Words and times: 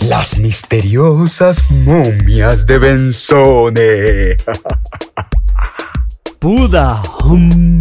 Las 0.00 0.38
misteriosas 0.38 1.62
momias 1.70 2.66
de 2.66 2.78
Benzone. 2.78 4.36
Buda 6.40 7.02
hum, 7.24 7.80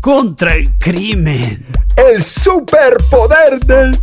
contra 0.00 0.54
el 0.54 0.72
crimen. 0.78 1.64
El 1.96 2.22
superpoder 2.22 3.58
del 3.60 3.98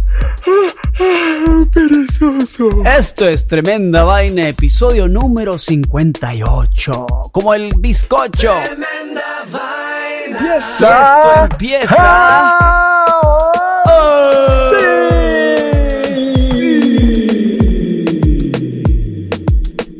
perezoso. 1.73 2.83
Esto 2.85 3.27
es 3.27 3.47
Tremenda 3.47 4.03
Vaina, 4.03 4.47
episodio 4.47 5.07
número 5.07 5.57
58. 5.57 7.07
Como 7.31 7.53
el 7.53 7.73
bizcocho. 7.77 8.53
Tremenda 8.63 9.45
vaina. 9.51 10.39
Y 10.41 10.57
esto 10.57 11.47
empieza. 11.49 12.98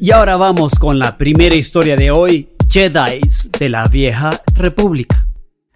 Y 0.10 0.12
ahora 0.12 0.38
vamos 0.38 0.74
con 0.74 0.98
la 0.98 1.20
primera 1.20 1.54
historia 1.54 1.96
de 1.96 2.10
hoy, 2.10 2.50
Jedi 2.68 3.22
de 3.60 3.70
la 3.70 3.88
vieja 3.88 4.42
república. 4.56 5.28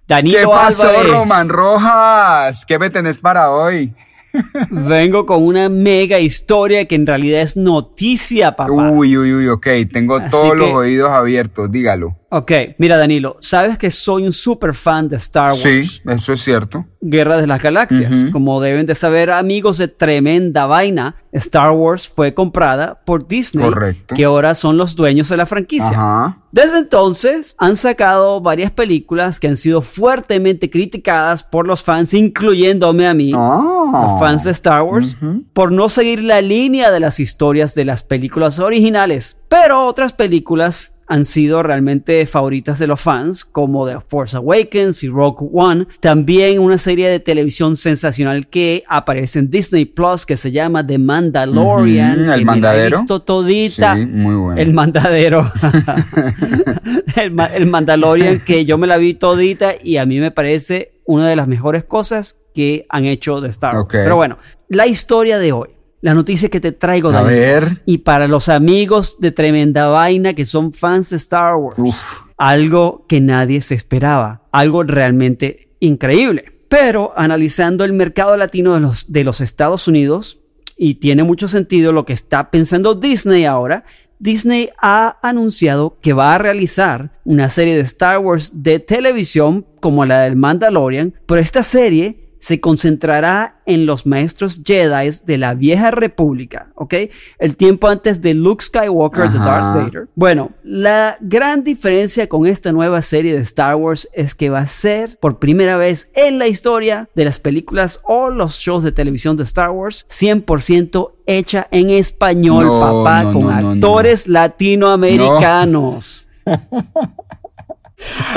Danilo 0.08 0.40
¿Qué 0.40 0.48
pasó, 0.48 0.90
Álvarez. 0.90 1.12
Roman 1.12 1.50
Rojas? 1.50 2.66
¿Qué 2.66 2.80
me 2.80 2.90
tenés 2.90 3.20
para 3.20 3.52
hoy? 3.52 3.94
Vengo 4.72 5.28
con 5.28 5.44
una 5.44 5.70
mega 5.70 6.18
historia 6.18 6.88
que 6.88 6.96
en 6.96 7.06
realidad 7.06 7.42
es 7.42 7.56
noticia, 7.56 8.56
papá. 8.56 8.72
Uy, 8.74 9.16
uy, 9.16 9.34
uy, 9.36 9.48
ok. 9.50 9.68
Tengo 9.92 10.16
Así 10.16 10.32
todos 10.32 10.58
los 10.58 10.72
oídos 10.72 11.12
abiertos, 11.12 11.72
dígalo. 11.72 12.18
Ok, 12.36 12.52
mira 12.80 12.98
Danilo, 12.98 13.38
sabes 13.42 13.78
que 13.78 13.92
soy 13.92 14.26
un 14.26 14.34
super 14.34 14.74
fan 14.74 15.08
de 15.08 15.18
Star 15.18 15.52
Wars. 15.52 15.62
Sí, 15.62 16.02
eso 16.08 16.34
es 16.34 16.42
cierto. 16.42 16.84
Guerra 17.00 17.38
de 17.38 17.46
las 17.46 17.62
Galaxias. 17.62 18.26
Como 18.32 18.60
deben 18.60 18.88
de 18.88 18.96
saber 18.96 19.30
amigos 19.30 19.78
de 19.78 19.88
tremenda 19.88 20.66
vaina, 20.66 21.18
Star 21.32 21.72
Wars 21.72 22.08
fue 22.08 22.34
comprada 22.34 23.02
por 23.06 23.28
Disney, 23.28 23.64
Correcto. 23.64 24.16
que 24.16 24.24
ahora 24.24 24.56
son 24.56 24.78
los 24.78 24.96
dueños 24.96 25.30
de 25.30 25.38
la 25.38 25.46
franquicia. 25.46 25.92
Ajá. 25.92 26.40
Desde 26.52 26.80
entonces 26.80 27.56
han 27.60 27.76
sacado 27.76 28.42
varias 28.42 28.72
películas 28.72 29.40
que 29.40 29.48
han 29.48 29.58
sido 29.58 29.82
fuertemente 29.82 30.70
criticadas 30.72 31.44
por 31.44 31.68
los 31.68 31.84
fans, 31.84 32.14
incluyéndome 32.16 33.06
a 33.06 33.14
mí, 33.14 33.32
Ah. 33.36 33.90
los 34.10 34.20
fans 34.20 34.44
de 34.46 34.52
Star 34.52 34.82
Wars, 34.82 35.18
por 35.54 35.72
no 35.72 35.88
seguir 35.90 36.24
la 36.24 36.42
línea 36.42 36.90
de 36.90 37.00
las 37.00 37.20
historias 37.20 37.76
de 37.76 37.86
las 37.86 38.02
películas 38.02 38.58
originales. 38.60 39.40
Pero 39.50 39.86
otras 39.86 40.14
películas 40.14 40.93
han 41.08 41.25
sido 41.25 41.64
realmente 41.64 42.25
favoritas 42.25 42.80
de 42.80 42.88
los 42.88 43.02
fans, 43.02 43.44
como 43.46 43.88
The 43.88 44.00
Force 44.08 44.38
Awakens 44.38 45.03
y 45.03 45.09
Rogue 45.09 45.47
One. 45.53 45.88
También 46.00 46.59
una 46.59 46.78
serie 46.78 47.09
de 47.09 47.19
televisión 47.19 47.75
sensacional 47.75 48.47
que 48.47 48.84
aparece 48.88 49.40
en 49.40 49.50
Disney 49.50 49.86
Plus 49.86 50.25
que 50.25 50.38
se 50.38 50.52
llama 50.52 50.86
The 50.86 50.97
Mandalorian. 50.97 52.12
El 52.12 52.18
que 52.18 52.24
me 52.25 52.28
la 52.28 52.36
he 52.38 52.46
mandadero. 52.46 52.97
visto 52.97 53.22
todita. 53.22 53.96
Sí, 53.96 54.06
muy 54.06 54.36
bueno. 54.36 54.62
El 54.62 54.74
mandadero. 54.74 55.52
el, 57.16 57.31
ma- 57.31 57.46
el 57.47 57.66
Mandalorian 57.68 58.40
que 58.40 58.66
yo 58.66 58.78
me 58.78 58.88
la 58.88 58.97
vi 58.97 59.14
todita 59.14 59.74
y 59.81 59.97
a 59.97 60.06
mí 60.06 60.20
me 60.20 60.31
parece 60.31 60.94
una 61.06 61.28
de 61.28 61.35
las 61.35 61.47
mejores 61.47 61.84
cosas 61.84 62.38
que 62.53 62.85
han 62.90 63.06
hecho 63.06 63.41
de 63.41 63.50
Star 63.50 63.75
Wars. 63.75 63.88
Pero 63.91 64.16
bueno, 64.16 64.38
la 64.70 64.88
historia 64.88 65.38
de 65.40 65.52
hoy. 65.52 65.70
La 66.03 66.14
noticia 66.14 66.50
que 66.50 66.59
te 66.59 66.74
traigo 66.74 67.12
A 67.12 67.22
ver. 67.22 67.81
Y 67.86 68.00
para 68.00 68.28
los 68.28 68.50
amigos 68.50 69.22
de 69.22 69.31
Tremenda 69.31 69.88
Vaina 69.88 70.34
que 70.34 70.46
son 70.46 70.74
fans 70.74 71.12
de 71.12 71.16
Star 71.16 71.56
Wars. 71.56 71.80
Uf. 71.80 72.24
Algo 72.36 73.06
que 73.08 73.22
nadie 73.22 73.62
se 73.62 73.75
esperaba. 73.75 74.41
Algo 74.52 74.84
realmente 74.84 75.69
increíble. 75.80 76.52
Pero 76.68 77.14
analizando 77.16 77.86
el 77.86 77.94
mercado 77.94 78.36
latino 78.36 78.74
de 78.74 78.81
los, 78.81 79.14
de 79.14 79.24
los 79.24 79.40
Estados 79.40 79.88
Unidos, 79.88 80.41
y 80.75 80.96
tiene 80.96 81.24
mucho 81.24 81.47
sentido 81.47 81.94
lo 81.94 82.03
que 82.03 82.12
está 82.12 82.52
pensando 82.52 82.96
Disney 82.96 83.46
ahora, 83.46 83.85
Disney 84.20 84.72
ha 84.81 85.20
anunciado 85.22 86.00
que 86.02 86.12
va 86.12 86.35
a 86.35 86.38
realizar 86.38 87.22
una 87.24 87.47
serie 87.47 87.75
de 87.75 87.81
Star 87.81 88.20
Wars 88.20 88.52
de 88.56 88.80
televisión 88.80 89.66
como 89.80 90.06
la 90.06 90.24
del 90.24 90.35
Mandalorian, 90.35 91.14
pero 91.25 91.40
esta 91.40 91.64
serie 91.64 92.22
se 92.44 92.59
concentrará 92.59 93.62
en 93.66 93.86
los 93.86 94.06
maestros 94.06 94.64
Jedi 94.66 95.09
de 95.26 95.38
la 95.38 95.54
vieja 95.54 95.92
república, 95.92 96.74
¿ok? 96.76 96.96
El 97.40 97.56
tiempo 97.56 97.88
antes 97.88 98.22
de 98.22 98.34
Luke 98.34 98.66
Skywalker, 98.66 99.31
de 99.31 99.38
Ajá. 99.38 99.46
Darth 99.46 99.76
Vader. 99.76 100.09
Bueno, 100.14 100.52
la 100.62 101.16
gran 101.22 101.64
diferencia 101.64 102.28
con 102.28 102.46
esta 102.46 102.74
nueva 102.74 103.02
serie 103.02 103.32
de 103.32 103.40
Star 103.44 103.78
Wars 103.78 104.09
es 104.12 104.36
que 104.36 104.50
va 104.50 104.59
a 104.59 104.68
ser 104.68 105.18
por 105.22 105.40
primera 105.40 105.78
vez 105.78 106.12
en 106.16 106.38
la 106.38 106.48
historia 106.48 107.08
de 107.16 107.24
las 107.24 107.40
películas 107.40 108.02
o 108.03 108.30
los 108.30 108.58
shows 108.58 108.84
de 108.84 108.92
televisión 108.92 109.38
de 109.38 109.44
Star 109.44 109.70
Wars 109.70 110.06
100% 110.09 111.14
hecha 111.26 111.70
en 111.72 111.92
español, 111.92 112.66
No, 112.66 112.82
papá, 112.82 113.24
no, 113.24 113.32
con 113.32 113.44
no, 113.44 113.72
actores 113.72 114.28
latinoamericanos. 114.28 116.28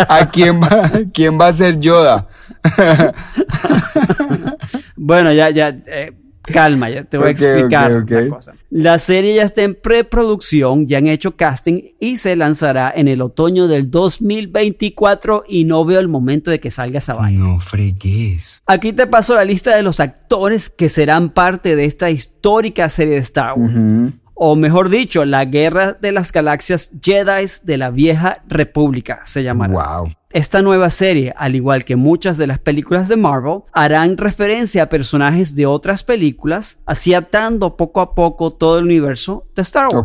¿A 0.08 0.30
quién 0.30 0.62
va, 0.62 0.92
quién 1.12 1.40
va 1.40 1.48
a 1.48 1.52
ser 1.52 1.80
Yoda? 1.80 2.28
Bueno, 4.96 5.32
ya, 5.32 5.50
ya, 5.50 5.68
eh, 5.68 6.12
calma, 6.42 6.90
ya 6.90 7.04
te 7.04 7.18
voy 7.18 7.28
a 7.28 7.30
explicar 7.30 7.92
ok, 7.92 8.02
ok. 8.02 8.10
una 8.10 8.28
cosa. 8.30 8.54
La 8.70 8.98
serie 8.98 9.34
ya 9.34 9.42
está 9.42 9.62
en 9.62 9.74
preproducción, 9.74 10.86
ya 10.86 10.98
han 10.98 11.06
hecho 11.06 11.36
casting 11.36 11.82
y 12.00 12.16
se 12.16 12.36
lanzará 12.36 12.92
en 12.94 13.08
el 13.08 13.22
otoño 13.22 13.68
del 13.68 13.90
2024 13.90 15.44
y 15.48 15.64
no 15.64 15.84
veo 15.84 16.00
el 16.00 16.08
momento 16.08 16.50
de 16.50 16.60
que 16.60 16.70
salga 16.70 16.98
esa 16.98 17.14
vaina. 17.14 17.40
No 17.40 17.60
fregues. 17.60 18.62
Aquí 18.66 18.92
te 18.92 19.06
paso 19.06 19.34
la 19.34 19.44
lista 19.44 19.76
de 19.76 19.82
los 19.82 20.00
actores 20.00 20.70
que 20.70 20.88
serán 20.88 21.30
parte 21.30 21.76
de 21.76 21.84
esta 21.84 22.10
histórica 22.10 22.88
serie 22.88 23.14
de 23.14 23.20
Star 23.20 23.52
Wars. 23.56 23.74
O 24.38 24.54
mejor 24.54 24.90
dicho, 24.90 25.24
la 25.24 25.46
Guerra 25.46 25.94
de 25.94 26.12
las 26.12 26.30
Galaxias 26.30 26.92
Jedi 27.02 27.46
de 27.62 27.78
la 27.78 27.90
Vieja 27.90 28.42
República 28.46 29.22
se 29.24 29.42
llamará. 29.42 29.72
Wow. 29.72 30.12
Esta 30.36 30.60
nueva 30.60 30.90
serie, 30.90 31.32
al 31.34 31.54
igual 31.54 31.86
que 31.86 31.96
muchas 31.96 32.36
de 32.36 32.46
las 32.46 32.58
películas 32.58 33.08
de 33.08 33.16
Marvel, 33.16 33.60
harán 33.72 34.18
referencia 34.18 34.82
a 34.82 34.88
personajes 34.90 35.54
de 35.56 35.64
otras 35.64 36.04
películas, 36.04 36.78
así 36.84 37.14
atando 37.14 37.78
poco 37.78 38.02
a 38.02 38.14
poco 38.14 38.52
todo 38.52 38.76
el 38.76 38.84
universo 38.84 39.46
de 39.54 39.62
Star 39.62 39.88
Wars. 39.88 39.96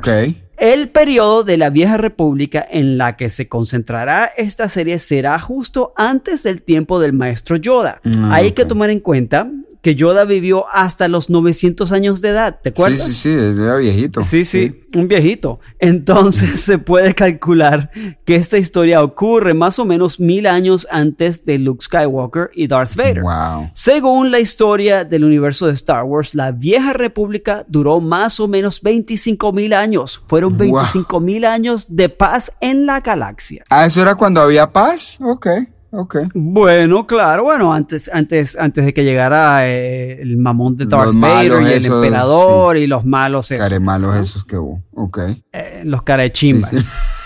El 0.56 0.88
periodo 0.88 1.44
de 1.44 1.58
la 1.58 1.70
vieja 1.70 1.98
república 1.98 2.66
en 2.72 2.98
la 2.98 3.18
que 3.18 3.30
se 3.30 3.50
concentrará 3.50 4.32
esta 4.38 4.70
serie 4.70 5.00
será 5.00 5.38
justo 5.38 5.92
antes 5.98 6.44
del 6.44 6.62
tiempo 6.62 7.02
del 7.02 7.12
maestro 7.12 7.58
Yoda. 7.58 8.00
Mm, 8.06 8.32
Hay 8.32 8.54
que 8.54 8.64
tomar 8.64 8.90
en 8.90 9.02
cuenta 9.02 9.52
que 9.82 9.96
Yoda 9.96 10.26
vivió 10.26 10.66
hasta 10.72 11.08
los 11.08 11.30
900 11.32 11.92
años 11.92 12.22
de 12.22 12.30
edad, 12.30 12.60
¿te 12.62 12.70
Sí, 12.70 12.74
acuerdas? 12.74 13.04
sí, 13.04 13.14
sí, 13.14 13.30
era 13.32 13.78
viejito. 13.78 14.24
Sí, 14.24 14.46
sí, 14.46 14.84
un 14.96 15.08
viejito. 15.08 15.60
Entonces 15.80 16.60
se 16.62 16.78
puede 16.78 17.16
calcular 17.16 17.90
que 18.24 18.36
esta 18.36 18.58
historia 18.60 19.04
ocurre 19.04 19.54
más 19.56 19.80
o 19.80 19.86
menos 19.86 20.20
mil 20.20 20.46
años 20.46 20.88
antes 20.92 21.44
de 21.46 21.58
Luke 21.58 21.84
Skywalker 21.84 22.52
y 22.54 22.68
Darth 22.68 22.96
Vader. 22.96 23.24
Wow. 23.24 23.72
Según 23.74 24.30
la 24.30 24.40
historia 24.40 25.04
del 25.04 25.24
universo 25.26 25.66
de 25.68 25.74
Star 25.74 26.04
Wars, 26.04 26.36
la 26.36 26.52
vieja 26.52 26.94
república 26.94 27.66
duró 27.68 28.00
más 28.00 28.40
o 28.40 28.48
menos 28.48 28.82
25 28.82 29.52
mil 29.52 29.74
años. 29.74 30.24
Fueron 30.28 30.52
Wow. 30.52 30.60
25 30.60 31.20
mil 31.20 31.44
años 31.46 31.88
de 31.90 32.10
paz 32.10 32.52
en 32.62 32.86
la 32.86 33.00
galaxia. 33.00 33.64
Ah, 33.70 33.86
eso 33.88 34.02
era 34.02 34.14
cuando 34.16 34.42
había 34.42 34.72
paz. 34.72 35.18
Ok, 35.22 35.48
ok. 35.92 36.18
Bueno, 36.34 37.06
claro, 37.06 37.44
bueno, 37.44 37.74
antes, 37.74 38.10
antes, 38.12 38.58
antes 38.58 38.86
de 38.86 38.94
que 38.94 39.04
llegara 39.04 39.68
eh, 39.68 40.22
el 40.22 40.38
mamón 40.38 40.76
de 40.76 40.86
Darth 40.86 41.14
Vader 41.14 41.52
malos 41.52 41.62
y 41.62 41.66
el 41.66 41.78
esos, 41.78 42.04
emperador 42.04 42.78
y 42.78 42.88
los 42.88 43.06
malos 43.06 43.52
esos, 43.52 43.68
Caremalos 43.68 44.16
esos 44.16 44.44
que 44.44 44.58
hubo. 44.58 44.82
Ok. 44.94 45.20
eh, 45.52 45.82
los 45.86 46.02
carechimbas. 46.04 46.70
Sí, 46.70 46.80
sí. 46.80 46.86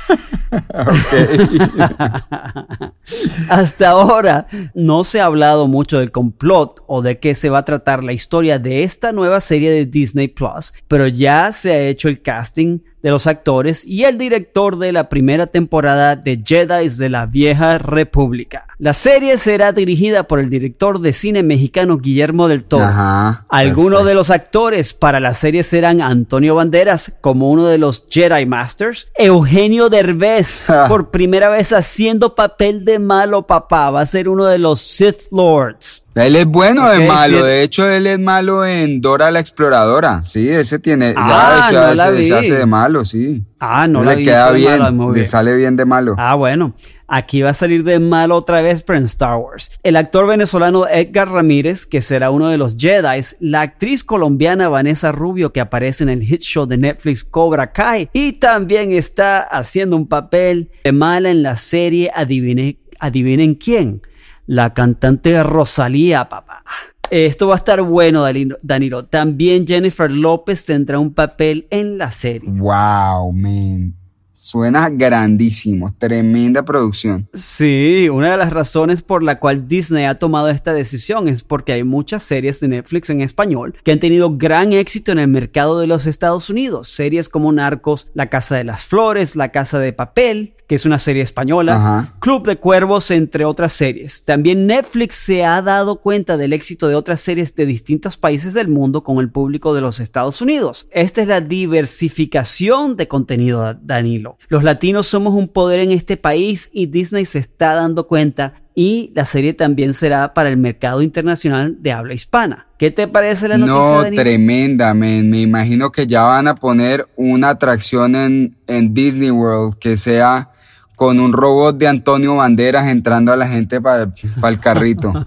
Hasta 3.49 3.89
ahora 3.89 4.47
no 4.73 5.03
se 5.03 5.19
ha 5.19 5.25
hablado 5.25 5.67
mucho 5.67 5.99
del 5.99 6.11
complot 6.11 6.83
o 6.87 7.01
de 7.01 7.19
qué 7.19 7.35
se 7.35 7.49
va 7.49 7.59
a 7.59 7.65
tratar 7.65 8.03
la 8.03 8.13
historia 8.13 8.59
de 8.59 8.83
esta 8.83 9.11
nueva 9.11 9.39
serie 9.39 9.71
de 9.71 9.85
Disney 9.85 10.27
Plus, 10.27 10.73
pero 10.87 11.07
ya 11.07 11.51
se 11.51 11.73
ha 11.73 11.87
hecho 11.87 12.07
el 12.07 12.21
casting 12.21 12.79
de 13.05 13.11
los 13.11 13.27
actores 13.27 13.85
y 13.85 14.05
el 14.05 14.17
director 14.17 14.79
de 14.79 14.91
la 14.91 15.09
primera 15.09 15.45
temporada 15.45 16.15
de 16.15 16.41
Jedi 16.43 16.89
de 16.89 17.09
la 17.09 17.27
Vieja 17.27 17.77
República. 17.77 18.65
La 18.79 18.95
serie 18.95 19.37
será 19.37 19.73
dirigida 19.73 20.23
por 20.23 20.39
el 20.39 20.49
director 20.49 20.99
de 20.99 21.13
cine 21.13 21.43
mexicano 21.43 21.99
Guillermo 21.99 22.47
del 22.47 22.63
Toro. 22.63 22.85
Ajá. 22.85 23.45
Algunos 23.47 24.05
de 24.05 24.15
los 24.15 24.31
actores 24.31 24.95
para 24.95 25.19
la 25.19 25.35
serie 25.35 25.61
serán 25.61 26.01
Antonio 26.01 26.55
Banderas 26.55 27.13
como 27.21 27.51
uno 27.51 27.67
de 27.67 27.77
los 27.77 28.07
Jedi 28.09 28.47
Masters, 28.47 29.07
Eugenio 29.19 29.89
Derbez 29.89 30.63
Ja. 30.65 30.87
por 30.89 31.11
primera 31.11 31.49
vez 31.49 31.73
haciendo 31.73 32.33
papel 32.33 32.85
de 32.85 32.97
malo 32.97 33.45
papá, 33.45 33.91
va 33.91 34.01
a 34.01 34.07
ser 34.07 34.27
uno 34.27 34.45
de 34.45 34.57
los 34.57 34.81
Sith 34.81 35.31
Lords. 35.31 36.04
Él 36.15 36.37
es 36.37 36.45
bueno 36.45 36.85
Ok, 36.87 36.93
de 36.93 37.07
malo, 37.07 37.43
de 37.45 37.61
hecho 37.61 37.89
él 37.89 38.07
es 38.07 38.17
malo 38.19 38.65
en 38.65 39.01
Dora 39.01 39.31
la 39.31 39.41
Exploradora, 39.41 40.23
sí, 40.23 40.47
ese 40.47 40.79
tiene, 40.79 41.13
Ah, 41.17 41.69
ya, 41.71 41.87
no 41.89 41.93
la 41.93 42.23
se 42.23 42.33
hace 42.33 42.53
de 42.53 42.65
malo, 42.65 43.03
sí. 43.03 43.43
Ah, 43.59 43.85
no 43.87 44.01
la 44.03 44.11
le 44.11 44.17
vi, 44.17 44.23
queda 44.23 44.51
bien, 44.51 44.79
malo, 44.79 45.11
le 45.11 45.25
sale 45.25 45.55
bien 45.57 45.75
de 45.75 45.85
malo. 45.85 46.15
Ah, 46.17 46.35
bueno. 46.35 46.73
Aquí 47.07 47.41
va 47.43 47.51
a 47.51 47.53
salir 47.53 47.83
de 47.83 47.99
malo 47.99 48.35
otra 48.35 48.61
vez, 48.61 48.81
pero 48.81 48.97
en 48.97 49.05
Star 49.05 49.37
Wars. 49.37 49.69
El 49.83 49.95
actor 49.95 50.25
venezolano 50.25 50.87
Edgar 50.87 51.29
Ramírez, 51.29 51.85
que 51.85 52.01
será 52.01 52.31
uno 52.31 52.47
de 52.49 52.57
los 52.57 52.75
Jedi, 52.77 53.21
la 53.41 53.61
actriz 53.61 54.03
colombiana 54.03 54.69
Vanessa 54.69 55.11
Rubio, 55.11 55.51
que 55.53 55.59
aparece 55.59 56.03
en 56.03 56.09
el 56.09 56.23
hit 56.23 56.41
show 56.41 56.65
de 56.65 56.77
Netflix 56.79 57.23
Cobra 57.23 57.71
Kai, 57.73 58.09
y 58.13 58.33
también 58.33 58.91
está 58.91 59.39
haciendo 59.41 59.95
un 59.97 60.07
papel 60.07 60.71
de 60.83 60.91
mala 60.93 61.29
en 61.29 61.43
la 61.43 61.57
serie 61.57 62.09
Adivine- 62.15 62.77
Adivinen 62.99 63.53
quién, 63.55 64.01
la 64.45 64.73
cantante 64.73 65.41
Rosalía, 65.43 66.29
papá. 66.29 66.63
Esto 67.11 67.47
va 67.47 67.55
a 67.55 67.57
estar 67.57 67.81
bueno, 67.81 68.23
Danilo-. 68.61 69.05
También 69.05 69.67
Jennifer 69.67 70.11
López 70.11 70.65
tendrá 70.65 70.99
un 70.99 71.13
papel 71.13 71.67
en 71.69 71.97
la 71.97 72.11
serie. 72.11 72.49
Wow, 72.49 73.31
man. 73.31 73.95
Suena 74.37 74.89
grandísimo, 74.89 75.95
tremenda 75.97 76.65
producción. 76.65 77.29
Sí, 77.33 78.09
una 78.11 78.31
de 78.31 78.37
las 78.37 78.51
razones 78.51 79.01
por 79.01 79.23
la 79.23 79.39
cual 79.39 79.67
Disney 79.67 80.03
ha 80.03 80.15
tomado 80.15 80.49
esta 80.49 80.73
decisión 80.73 81.29
es 81.29 81.41
porque 81.41 81.71
hay 81.71 81.85
muchas 81.85 82.23
series 82.23 82.59
de 82.59 82.67
Netflix 82.67 83.09
en 83.09 83.21
español 83.21 83.75
que 83.83 83.93
han 83.93 83.99
tenido 83.99 84.35
gran 84.37 84.73
éxito 84.73 85.13
en 85.13 85.19
el 85.19 85.29
mercado 85.29 85.79
de 85.79 85.87
los 85.87 86.05
Estados 86.05 86.49
Unidos. 86.49 86.89
Series 86.89 87.29
como 87.29 87.53
Narcos, 87.53 88.09
La 88.13 88.29
Casa 88.29 88.57
de 88.57 88.65
las 88.65 88.83
Flores, 88.83 89.37
La 89.37 89.53
Casa 89.53 89.79
de 89.79 89.93
Papel, 89.93 90.54
que 90.67 90.75
es 90.75 90.85
una 90.85 90.99
serie 90.99 91.21
española, 91.21 91.75
Ajá. 91.75 92.13
Club 92.19 92.47
de 92.47 92.57
Cuervos, 92.57 93.11
entre 93.11 93.45
otras 93.45 93.73
series. 93.73 94.23
También 94.23 94.67
Netflix 94.67 95.15
se 95.15 95.45
ha 95.45 95.61
dado 95.61 95.97
cuenta 95.97 96.37
del 96.37 96.53
éxito 96.53 96.87
de 96.87 96.95
otras 96.95 97.21
series 97.21 97.55
de 97.55 97.65
distintos 97.65 98.17
países 98.17 98.53
del 98.53 98.67
mundo 98.67 99.03
con 99.03 99.19
el 99.19 99.29
público 99.29 99.73
de 99.73 99.81
los 99.81 99.99
Estados 99.99 100.41
Unidos. 100.41 100.87
Esta 100.91 101.21
es 101.21 101.27
la 101.27 101.41
diversificación 101.41 102.97
de 102.97 103.07
contenido, 103.07 103.73
Danilo. 103.75 104.37
Los 104.47 104.63
latinos 104.63 105.07
somos 105.07 105.33
un 105.33 105.47
poder 105.47 105.79
en 105.79 105.91
este 105.91 106.17
país 106.17 106.69
y 106.73 106.87
Disney 106.87 107.25
se 107.25 107.39
está 107.39 107.73
dando 107.73 108.07
cuenta 108.07 108.64
y 108.75 109.11
la 109.15 109.25
serie 109.25 109.53
también 109.53 109.93
será 109.93 110.33
para 110.33 110.49
el 110.49 110.57
mercado 110.57 111.01
internacional 111.01 111.77
de 111.81 111.93
habla 111.93 112.13
hispana. 112.13 112.67
¿Qué 112.77 112.91
te 112.91 113.07
parece 113.07 113.47
la 113.47 113.57
noticia, 113.57 113.79
No, 113.81 114.01
Danilo? 114.03 114.21
tremenda, 114.21 114.93
man. 114.93 115.29
Me 115.29 115.39
imagino 115.41 115.91
que 115.93 116.05
ya 116.07 116.23
van 116.23 116.49
a 116.49 116.55
poner 116.55 117.07
una 117.15 117.49
atracción 117.49 118.15
en, 118.15 118.57
en 118.67 118.93
Disney 118.93 119.31
World 119.31 119.77
que 119.79 119.95
sea 119.95 120.49
con 120.97 121.19
un 121.21 121.31
robot 121.33 121.77
de 121.77 121.87
Antonio 121.87 122.35
Banderas 122.35 122.87
entrando 122.87 123.31
a 123.31 123.37
la 123.37 123.47
gente 123.47 123.79
para 123.79 124.09
el 124.49 124.59
carrito. 124.59 125.13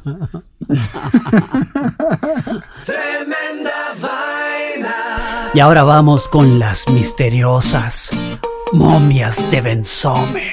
Tremenda 2.84 3.94
vaina. 4.00 4.94
Y 5.54 5.60
ahora 5.60 5.84
vamos 5.84 6.28
con 6.28 6.58
las 6.58 6.88
misteriosas 6.88 8.10
momias 8.72 9.50
de 9.50 9.60
Benzome. 9.62 10.52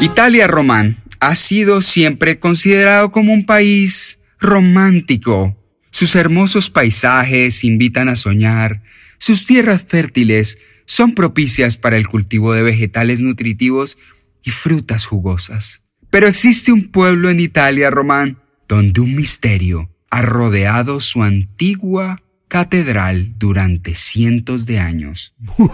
Italia 0.00 0.46
Román 0.46 0.96
ha 1.20 1.34
sido 1.34 1.82
siempre 1.82 2.38
considerado 2.38 3.10
como 3.10 3.32
un 3.32 3.46
país 3.46 4.20
romántico. 4.38 5.56
Sus 5.90 6.14
hermosos 6.14 6.70
paisajes 6.70 7.64
invitan 7.64 8.08
a 8.08 8.16
soñar, 8.16 8.82
sus 9.18 9.46
tierras 9.46 9.82
fértiles 9.82 10.58
son 10.86 11.14
propicias 11.14 11.76
para 11.76 11.96
el 11.96 12.08
cultivo 12.08 12.52
de 12.52 12.62
vegetales 12.62 13.20
nutritivos 13.20 13.98
y 14.44 14.50
frutas 14.50 15.06
jugosas. 15.06 15.82
Pero 16.10 16.26
existe 16.26 16.72
un 16.72 16.90
pueblo 16.90 17.28
en 17.28 17.40
Italia 17.40 17.90
Román 17.90 18.38
donde 18.68 19.00
un 19.00 19.14
misterio 19.14 19.90
ha 20.10 20.22
rodeado 20.22 21.00
su 21.00 21.22
antigua 21.22 22.22
catedral 22.48 23.34
durante 23.38 23.94
cientos 23.94 24.66
de 24.66 24.80
años. 24.80 25.34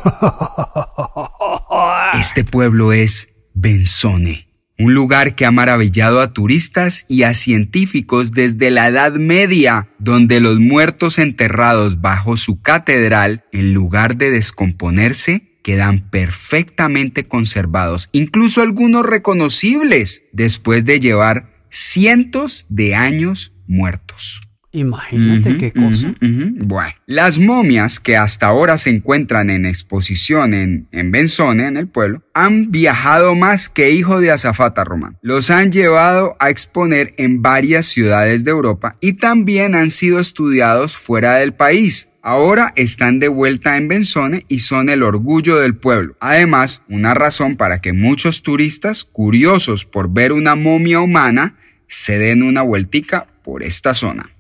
Este 2.19 2.45
pueblo 2.45 2.93
es 2.93 3.29
Benzone, 3.55 4.49
un 4.79 4.95
lugar 4.95 5.35
que 5.35 5.47
ha 5.47 5.51
maravillado 5.51 6.21
a 6.21 6.33
turistas 6.33 7.05
y 7.09 7.23
a 7.23 7.35
científicos 7.35 8.33
desde 8.33 8.71
la 8.71 8.89
Edad 8.89 9.13
Media, 9.15 9.89
donde 9.99 10.41
los 10.41 10.61
muertos 10.61 11.19
enterrados 11.19 12.01
bajo 12.01 12.37
su 12.37 12.61
catedral, 12.61 13.45
en 13.53 13.75
lugar 13.75 14.17
de 14.17 14.31
descomponerse, 14.31 15.59
quedan 15.65 16.11
perfectamente 16.11 17.27
conservados, 17.27 18.09
incluso 18.13 18.63
algunos 18.63 19.05
reconocibles, 19.07 20.23
después 20.33 20.85
de 20.85 21.01
llevar 21.01 21.67
cientos 21.71 22.67
de 22.69 22.95
años 22.95 23.53
muertos. 23.67 24.43
Imagínate 24.75 25.57
qué 25.57 25.73
cosa. 25.73 26.13
Bueno, 26.21 26.91
las 27.07 27.39
momias 27.39 28.01
que 28.01 28.17
hasta 28.17 28.49
ahora 28.49 28.77
se 28.77 28.91
encuentran 28.91 29.49
en 29.49 29.67
exposición 29.67 30.53
en, 30.53 30.89
en 30.91 31.13
Benzone, 31.13 31.69
en 31.69 31.77
el 31.77 31.87
pueblo, 31.87 32.25
han 32.35 32.73
viajado 32.73 33.37
más 33.37 33.69
que 33.69 33.93
hijo 33.93 34.21
de 34.21 34.33
azafata 34.33 34.83
román. 34.83 35.17
Los 35.23 35.51
han 35.51 35.71
llevado 35.71 36.37
a 36.41 36.51
exponer 36.51 37.15
en 37.19 37.41
varias 37.41 37.87
ciudades 37.87 38.45
de 38.45 38.51
Europa 38.51 38.97
y 39.01 39.13
también 39.13 39.77
han 39.77 39.93
sido 39.93 40.19
estudiados 40.19 40.97
fuera 40.97 41.37
del 41.37 41.55
país. 41.55 42.09
Ahora 42.21 42.73
están 42.75 43.21
de 43.21 43.29
vuelta 43.29 43.77
en 43.77 43.87
Benzone 43.87 44.43
y 44.49 44.59
son 44.59 44.89
el 44.89 45.05
orgullo 45.05 45.57
del 45.61 45.77
pueblo. 45.77 46.17
Además, 46.19 46.83
una 46.89 47.15
razón 47.15 47.55
para 47.55 47.81
que 47.81 47.93
muchos 47.93 48.43
turistas 48.43 49.05
curiosos 49.05 49.85
por 49.85 50.13
ver 50.13 50.33
una 50.33 50.57
momia 50.57 50.99
humana 50.99 51.55
se 51.87 52.19
den 52.19 52.43
una 52.43 52.63
vueltica 52.63 53.29
por 53.45 53.63
esta 53.63 53.95
zona. 53.95 54.34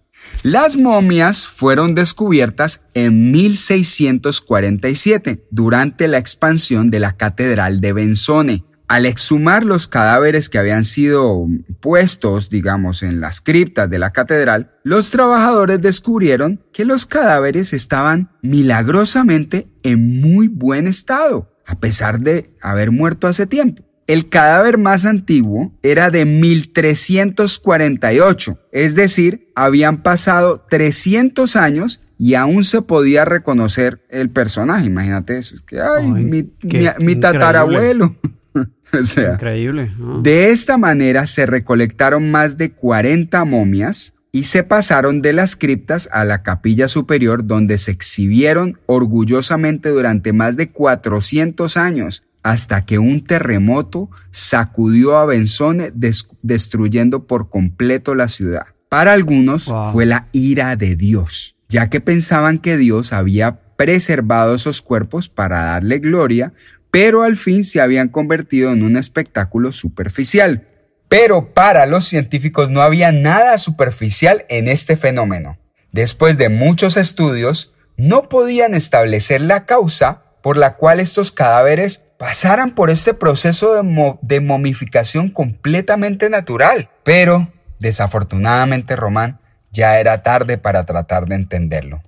Las 0.44 0.76
momias 0.76 1.48
fueron 1.48 1.94
descubiertas 1.94 2.82
en 2.92 3.32
1647 3.32 5.46
durante 5.50 6.06
la 6.06 6.18
expansión 6.18 6.90
de 6.90 7.00
la 7.00 7.16
Catedral 7.16 7.80
de 7.80 7.94
Benzone. 7.94 8.66
Al 8.86 9.06
exhumar 9.06 9.64
los 9.64 9.88
cadáveres 9.88 10.50
que 10.50 10.58
habían 10.58 10.84
sido 10.84 11.46
puestos, 11.80 12.50
digamos, 12.50 13.02
en 13.02 13.22
las 13.22 13.40
criptas 13.40 13.88
de 13.88 13.98
la 13.98 14.12
catedral, 14.12 14.72
los 14.82 15.08
trabajadores 15.08 15.80
descubrieron 15.80 16.62
que 16.74 16.84
los 16.84 17.06
cadáveres 17.06 17.72
estaban 17.72 18.30
milagrosamente 18.42 19.70
en 19.82 20.20
muy 20.20 20.48
buen 20.48 20.86
estado. 20.86 21.50
a 21.66 21.80
pesar 21.80 22.20
de 22.20 22.54
haber 22.60 22.90
muerto 22.90 23.26
hace 23.26 23.46
tiempo. 23.46 23.82
El 24.06 24.28
cadáver 24.28 24.76
más 24.78 25.06
antiguo 25.06 25.72
era 25.82 26.10
de 26.10 26.24
1348, 26.26 28.58
es 28.72 28.94
decir, 28.94 29.48
habían 29.54 30.02
pasado 30.02 30.64
300 30.68 31.56
años 31.56 32.00
y 32.18 32.34
aún 32.34 32.64
se 32.64 32.82
podía 32.82 33.24
reconocer 33.24 34.02
el 34.10 34.28
personaje. 34.30 34.86
Imagínate 34.86 35.38
eso, 35.38 35.54
es 35.54 35.62
que, 35.62 35.80
ay, 35.80 36.04
Ay, 36.14 36.24
mi, 36.24 36.42
qué 36.68 36.92
mi- 36.98 37.04
mi 37.06 37.16
tatarabuelo. 37.16 38.14
o 38.92 39.02
sea, 39.04 39.34
Increíble. 39.34 39.92
de 40.22 40.50
esta 40.50 40.76
manera 40.78 41.26
se 41.26 41.46
recolectaron 41.46 42.30
más 42.30 42.56
de 42.58 42.72
40 42.72 43.44
momias 43.44 44.14
y 44.32 44.44
se 44.44 44.62
pasaron 44.64 45.22
de 45.22 45.32
las 45.32 45.56
criptas 45.56 46.08
a 46.12 46.24
la 46.24 46.42
capilla 46.42 46.88
superior 46.88 47.46
donde 47.46 47.78
se 47.78 47.92
exhibieron 47.92 48.78
orgullosamente 48.86 49.90
durante 49.90 50.32
más 50.32 50.56
de 50.56 50.70
400 50.70 51.76
años 51.76 52.24
hasta 52.44 52.84
que 52.84 52.98
un 53.00 53.24
terremoto 53.24 54.10
sacudió 54.30 55.16
a 55.16 55.24
Benzone 55.26 55.90
des- 55.94 56.28
destruyendo 56.42 57.26
por 57.26 57.48
completo 57.48 58.14
la 58.14 58.28
ciudad. 58.28 58.66
Para 58.88 59.12
algunos 59.12 59.66
Wow. 59.66 59.92
fue 59.92 60.06
la 60.06 60.28
ira 60.30 60.76
de 60.76 60.94
Dios, 60.94 61.56
ya 61.68 61.88
que 61.90 62.00
pensaban 62.00 62.58
que 62.58 62.76
Dios 62.76 63.12
había 63.12 63.60
preservado 63.76 64.54
esos 64.54 64.82
cuerpos 64.82 65.28
para 65.28 65.64
darle 65.64 65.98
gloria, 65.98 66.52
pero 66.92 67.22
al 67.24 67.36
fin 67.36 67.64
se 67.64 67.80
habían 67.80 68.08
convertido 68.08 68.70
en 68.72 68.84
un 68.84 68.96
espectáculo 68.96 69.72
superficial. 69.72 70.68
Pero 71.08 71.54
para 71.54 71.86
los 71.86 72.04
científicos 72.04 72.70
no 72.70 72.82
había 72.82 73.10
nada 73.10 73.58
superficial 73.58 74.44
en 74.48 74.68
este 74.68 74.96
fenómeno. 74.96 75.58
Después 75.92 76.38
de 76.38 76.50
muchos 76.50 76.96
estudios, 76.96 77.72
no 77.96 78.28
podían 78.28 78.74
establecer 78.74 79.40
la 79.40 79.64
causa 79.64 80.22
por 80.42 80.56
la 80.56 80.76
cual 80.76 81.00
estos 81.00 81.32
cadáveres 81.32 82.03
pasaran 82.18 82.74
por 82.74 82.90
este 82.90 83.14
proceso 83.14 83.74
de, 83.74 83.82
mo- 83.82 84.18
de 84.22 84.40
momificación 84.40 85.28
completamente 85.28 86.30
natural. 86.30 86.90
Pero, 87.02 87.48
desafortunadamente, 87.80 88.96
Román, 88.96 89.40
ya 89.72 89.98
era 89.98 90.22
tarde 90.22 90.58
para 90.58 90.84
tratar 90.86 91.26
de 91.26 91.34
entenderlo. 91.34 92.02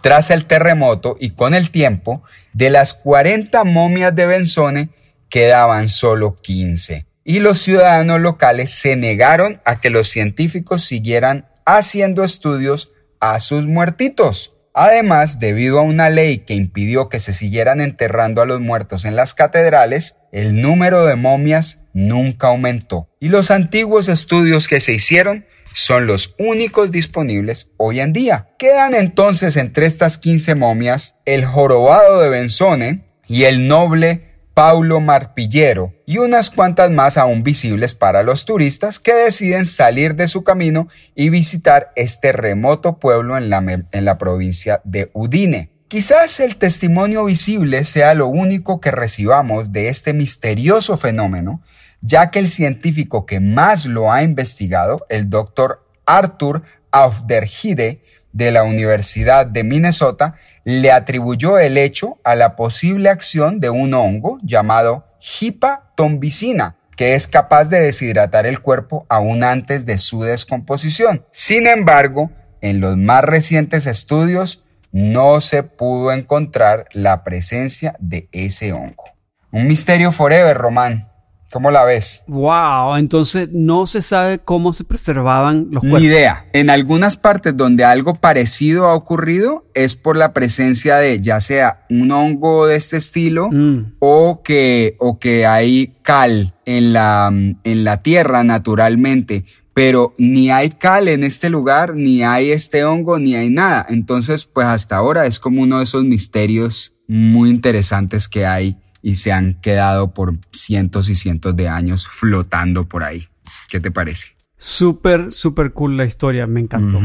Tras 0.00 0.30
el 0.30 0.46
terremoto 0.46 1.16
y 1.20 1.30
con 1.30 1.54
el 1.54 1.70
tiempo, 1.70 2.22
de 2.52 2.70
las 2.70 2.94
40 2.94 3.62
momias 3.64 4.14
de 4.16 4.26
Benzone 4.26 4.88
quedaban 5.28 5.88
solo 5.88 6.40
15. 6.42 7.06
Y 7.24 7.38
los 7.38 7.58
ciudadanos 7.58 8.20
locales 8.20 8.70
se 8.70 8.96
negaron 8.96 9.60
a 9.64 9.80
que 9.80 9.90
los 9.90 10.08
científicos 10.08 10.84
siguieran 10.84 11.46
haciendo 11.64 12.24
estudios 12.24 12.90
a 13.20 13.38
sus 13.38 13.68
muertitos. 13.68 14.51
Además, 14.74 15.38
debido 15.38 15.78
a 15.78 15.82
una 15.82 16.08
ley 16.08 16.38
que 16.38 16.54
impidió 16.54 17.08
que 17.08 17.20
se 17.20 17.34
siguieran 17.34 17.80
enterrando 17.80 18.40
a 18.40 18.46
los 18.46 18.60
muertos 18.60 19.04
en 19.04 19.16
las 19.16 19.34
catedrales, 19.34 20.16
el 20.32 20.62
número 20.62 21.04
de 21.04 21.16
momias 21.16 21.84
nunca 21.92 22.48
aumentó. 22.48 23.08
Y 23.20 23.28
los 23.28 23.50
antiguos 23.50 24.08
estudios 24.08 24.68
que 24.68 24.80
se 24.80 24.94
hicieron 24.94 25.44
son 25.74 26.06
los 26.06 26.34
únicos 26.38 26.90
disponibles 26.90 27.70
hoy 27.76 28.00
en 28.00 28.12
día. 28.12 28.48
Quedan 28.58 28.94
entonces 28.94 29.56
entre 29.56 29.86
estas 29.86 30.18
15 30.18 30.54
momias 30.54 31.16
el 31.24 31.44
jorobado 31.44 32.20
de 32.20 32.28
Benzone 32.30 33.04
y 33.26 33.44
el 33.44 33.68
noble 33.68 34.31
Paulo 34.54 35.00
Marpillero 35.00 35.94
y 36.04 36.18
unas 36.18 36.50
cuantas 36.50 36.90
más 36.90 37.16
aún 37.16 37.42
visibles 37.42 37.94
para 37.94 38.22
los 38.22 38.44
turistas 38.44 38.98
que 38.98 39.14
deciden 39.14 39.64
salir 39.64 40.14
de 40.14 40.28
su 40.28 40.44
camino 40.44 40.88
y 41.14 41.30
visitar 41.30 41.92
este 41.96 42.32
remoto 42.32 42.98
pueblo 42.98 43.38
en 43.38 43.48
la, 43.48 43.58
en 43.58 44.04
la 44.04 44.18
provincia 44.18 44.80
de 44.84 45.10
Udine. 45.14 45.70
Quizás 45.88 46.40
el 46.40 46.56
testimonio 46.56 47.24
visible 47.24 47.84
sea 47.84 48.14
lo 48.14 48.26
único 48.26 48.80
que 48.80 48.90
recibamos 48.90 49.72
de 49.72 49.88
este 49.88 50.12
misterioso 50.12 50.96
fenómeno, 50.96 51.62
ya 52.00 52.30
que 52.30 52.38
el 52.38 52.48
científico 52.48 53.26
que 53.26 53.40
más 53.40 53.86
lo 53.86 54.12
ha 54.12 54.22
investigado, 54.22 55.06
el 55.08 55.30
doctor 55.30 55.86
Arthur 56.06 56.62
Aufderhide 56.90 58.02
de 58.32 58.50
la 58.50 58.62
Universidad 58.64 59.46
de 59.46 59.64
Minnesota, 59.64 60.34
le 60.64 60.92
atribuyó 60.92 61.58
el 61.58 61.78
hecho 61.78 62.18
a 62.24 62.34
la 62.34 62.56
posible 62.56 63.08
acción 63.08 63.60
de 63.60 63.70
un 63.70 63.94
hongo 63.94 64.38
llamado 64.42 65.06
Hipa 65.40 65.92
tombicina, 65.94 66.76
que 66.96 67.14
es 67.14 67.28
capaz 67.28 67.68
de 67.68 67.80
deshidratar 67.80 68.46
el 68.46 68.60
cuerpo 68.60 69.06
aún 69.08 69.44
antes 69.44 69.86
de 69.86 69.98
su 69.98 70.22
descomposición. 70.22 71.24
Sin 71.32 71.66
embargo, 71.66 72.30
en 72.60 72.80
los 72.80 72.96
más 72.96 73.24
recientes 73.24 73.86
estudios 73.86 74.64
no 74.92 75.40
se 75.40 75.62
pudo 75.62 76.12
encontrar 76.12 76.86
la 76.92 77.24
presencia 77.24 77.96
de 77.98 78.28
ese 78.32 78.72
hongo. 78.72 79.04
Un 79.50 79.66
misterio 79.66 80.12
forever, 80.12 80.56
Román. 80.56 81.11
¿Cómo 81.52 81.70
la 81.70 81.84
ves? 81.84 82.22
Wow, 82.28 82.96
entonces 82.96 83.50
no 83.52 83.84
se 83.84 84.00
sabe 84.00 84.38
cómo 84.38 84.72
se 84.72 84.84
preservaban 84.84 85.68
los 85.70 85.82
cuerpos. 85.82 86.00
Ni 86.00 86.06
idea. 86.06 86.46
En 86.54 86.70
algunas 86.70 87.18
partes 87.18 87.54
donde 87.54 87.84
algo 87.84 88.14
parecido 88.14 88.86
ha 88.86 88.94
ocurrido 88.94 89.66
es 89.74 89.94
por 89.94 90.16
la 90.16 90.32
presencia 90.32 90.96
de 90.96 91.20
ya 91.20 91.40
sea 91.40 91.84
un 91.90 92.10
hongo 92.10 92.66
de 92.66 92.76
este 92.76 92.96
estilo 92.96 93.50
Mm. 93.50 93.96
o, 93.98 94.40
que, 94.42 94.96
o 94.98 95.18
que 95.18 95.44
hay 95.46 95.94
cal 96.02 96.54
en 96.64 96.94
la, 96.94 97.28
en 97.28 97.84
la 97.84 98.02
tierra 98.02 98.44
naturalmente. 98.44 99.44
Pero 99.74 100.14
ni 100.18 100.50
hay 100.50 100.70
cal 100.70 101.08
en 101.08 101.22
este 101.24 101.48
lugar, 101.50 101.94
ni 101.94 102.22
hay 102.22 102.50
este 102.50 102.84
hongo, 102.84 103.18
ni 103.18 103.34
hay 103.34 103.50
nada. 103.50 103.86
Entonces, 103.88 104.44
pues 104.44 104.66
hasta 104.66 104.96
ahora 104.96 105.26
es 105.26 105.38
como 105.38 105.62
uno 105.62 105.78
de 105.78 105.84
esos 105.84 106.04
misterios 106.04 106.94
muy 107.08 107.50
interesantes 107.50 108.28
que 108.28 108.46
hay 108.46 108.76
y 109.02 109.16
se 109.16 109.32
han 109.32 109.60
quedado 109.60 110.14
por 110.14 110.34
cientos 110.52 111.10
y 111.10 111.14
cientos 111.14 111.54
de 111.56 111.68
años 111.68 112.08
flotando 112.08 112.86
por 112.86 113.02
ahí. 113.02 113.28
¿Qué 113.68 113.80
te 113.80 113.90
parece? 113.90 114.36
Súper, 114.56 115.32
súper 115.32 115.72
cool 115.72 115.96
la 115.96 116.04
historia, 116.04 116.46
me 116.46 116.60
encantó. 116.60 117.00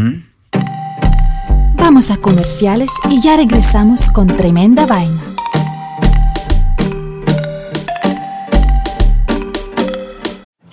Vamos 1.75 2.11
a 2.11 2.17
comerciales 2.17 2.91
y 3.09 3.21
ya 3.21 3.35
regresamos 3.35 4.09
con 4.09 4.27
tremenda 4.27 4.85
vaina. 4.85 5.26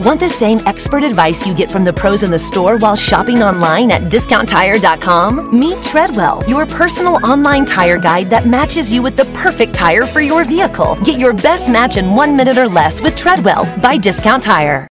Want 0.00 0.18
the 0.18 0.28
same 0.28 0.58
expert 0.66 1.04
advice 1.04 1.46
you 1.46 1.54
get 1.54 1.70
from 1.70 1.84
the 1.84 1.92
pros 1.92 2.24
in 2.24 2.30
the 2.32 2.38
store 2.38 2.76
while 2.78 2.96
shopping 2.96 3.42
online 3.44 3.92
at 3.92 4.02
discounttire.com? 4.10 5.56
Meet 5.56 5.84
Treadwell, 5.84 6.42
your 6.48 6.66
personal 6.66 7.24
online 7.24 7.64
tire 7.64 7.96
guide 7.96 8.28
that 8.30 8.46
matches 8.46 8.92
you 8.92 9.02
with 9.02 9.16
the 9.16 9.26
perfect 9.26 9.72
tire 9.72 10.02
for 10.02 10.20
your 10.20 10.44
vehicle. 10.44 10.96
Get 11.04 11.20
your 11.20 11.32
best 11.32 11.70
match 11.70 11.96
in 11.96 12.14
one 12.16 12.36
minute 12.36 12.58
or 12.58 12.68
less 12.68 13.00
with 13.00 13.16
Treadwell 13.16 13.66
by 13.80 13.96
Discount 13.96 14.42
Tire. 14.42 14.88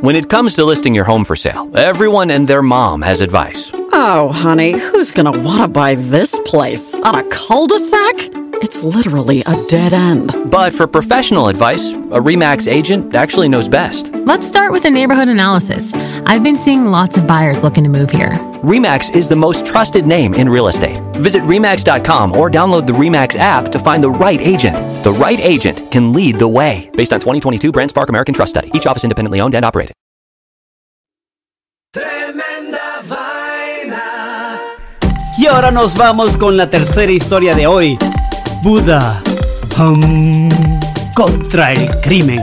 When 0.00 0.16
it 0.16 0.28
comes 0.28 0.54
to 0.54 0.64
listing 0.64 0.94
your 0.94 1.04
home 1.04 1.24
for 1.24 1.36
sale, 1.36 1.70
everyone 1.76 2.30
and 2.30 2.46
their 2.48 2.62
mom 2.62 3.02
has 3.02 3.20
advice. 3.20 3.70
Oh, 3.92 4.30
honey, 4.32 4.72
who's 4.72 5.12
gonna 5.12 5.30
wanna 5.30 5.68
buy 5.68 5.94
this 5.94 6.38
place? 6.44 6.96
On 6.96 7.14
a 7.14 7.22
cul 7.24 7.68
de 7.68 7.78
sac? 7.78 8.35
It's 8.62 8.82
literally 8.82 9.40
a 9.40 9.54
dead 9.68 9.92
end. 9.92 10.32
But 10.50 10.72
for 10.72 10.86
professional 10.86 11.48
advice, 11.48 11.92
a 11.92 12.20
REMAX 12.20 12.70
agent 12.72 13.14
actually 13.14 13.48
knows 13.48 13.68
best. 13.68 14.14
Let's 14.14 14.48
start 14.48 14.72
with 14.72 14.86
a 14.86 14.90
neighborhood 14.90 15.28
analysis. 15.28 15.92
I've 16.24 16.42
been 16.42 16.58
seeing 16.58 16.86
lots 16.86 17.18
of 17.18 17.26
buyers 17.26 17.62
looking 17.62 17.84
to 17.84 17.90
move 17.90 18.10
here. 18.10 18.30
REMAX 18.62 19.14
is 19.14 19.28
the 19.28 19.36
most 19.36 19.66
trusted 19.66 20.06
name 20.06 20.34
in 20.34 20.48
real 20.48 20.68
estate. 20.68 20.96
Visit 21.16 21.42
REMAX.com 21.42 22.34
or 22.36 22.50
download 22.50 22.86
the 22.86 22.94
REMAX 22.94 23.38
app 23.38 23.70
to 23.72 23.78
find 23.78 24.02
the 24.02 24.10
right 24.10 24.40
agent. 24.40 24.74
The 25.04 25.12
right 25.12 25.38
agent 25.38 25.90
can 25.90 26.14
lead 26.14 26.38
the 26.38 26.48
way. 26.48 26.90
Based 26.94 27.12
on 27.12 27.20
2022 27.20 27.72
BrandSpark 27.72 28.08
American 28.08 28.34
Trust 28.34 28.50
Study, 28.50 28.70
each 28.72 28.86
office 28.86 29.04
independently 29.04 29.40
owned 29.40 29.54
and 29.54 29.64
operated. 29.64 29.92
Tremenda 31.92 33.02
vaina. 33.06 34.58
Y 35.38 35.46
ahora 35.46 35.70
nos 35.70 35.94
vamos 35.94 36.36
con 36.38 36.56
la 36.56 36.70
tercera 36.70 37.12
historia 37.12 37.54
de 37.54 37.66
hoy. 37.66 37.98
Buda 38.66 39.22
hum, 39.78 40.48
contra 41.14 41.72
el 41.72 41.88
crimen. 42.00 42.42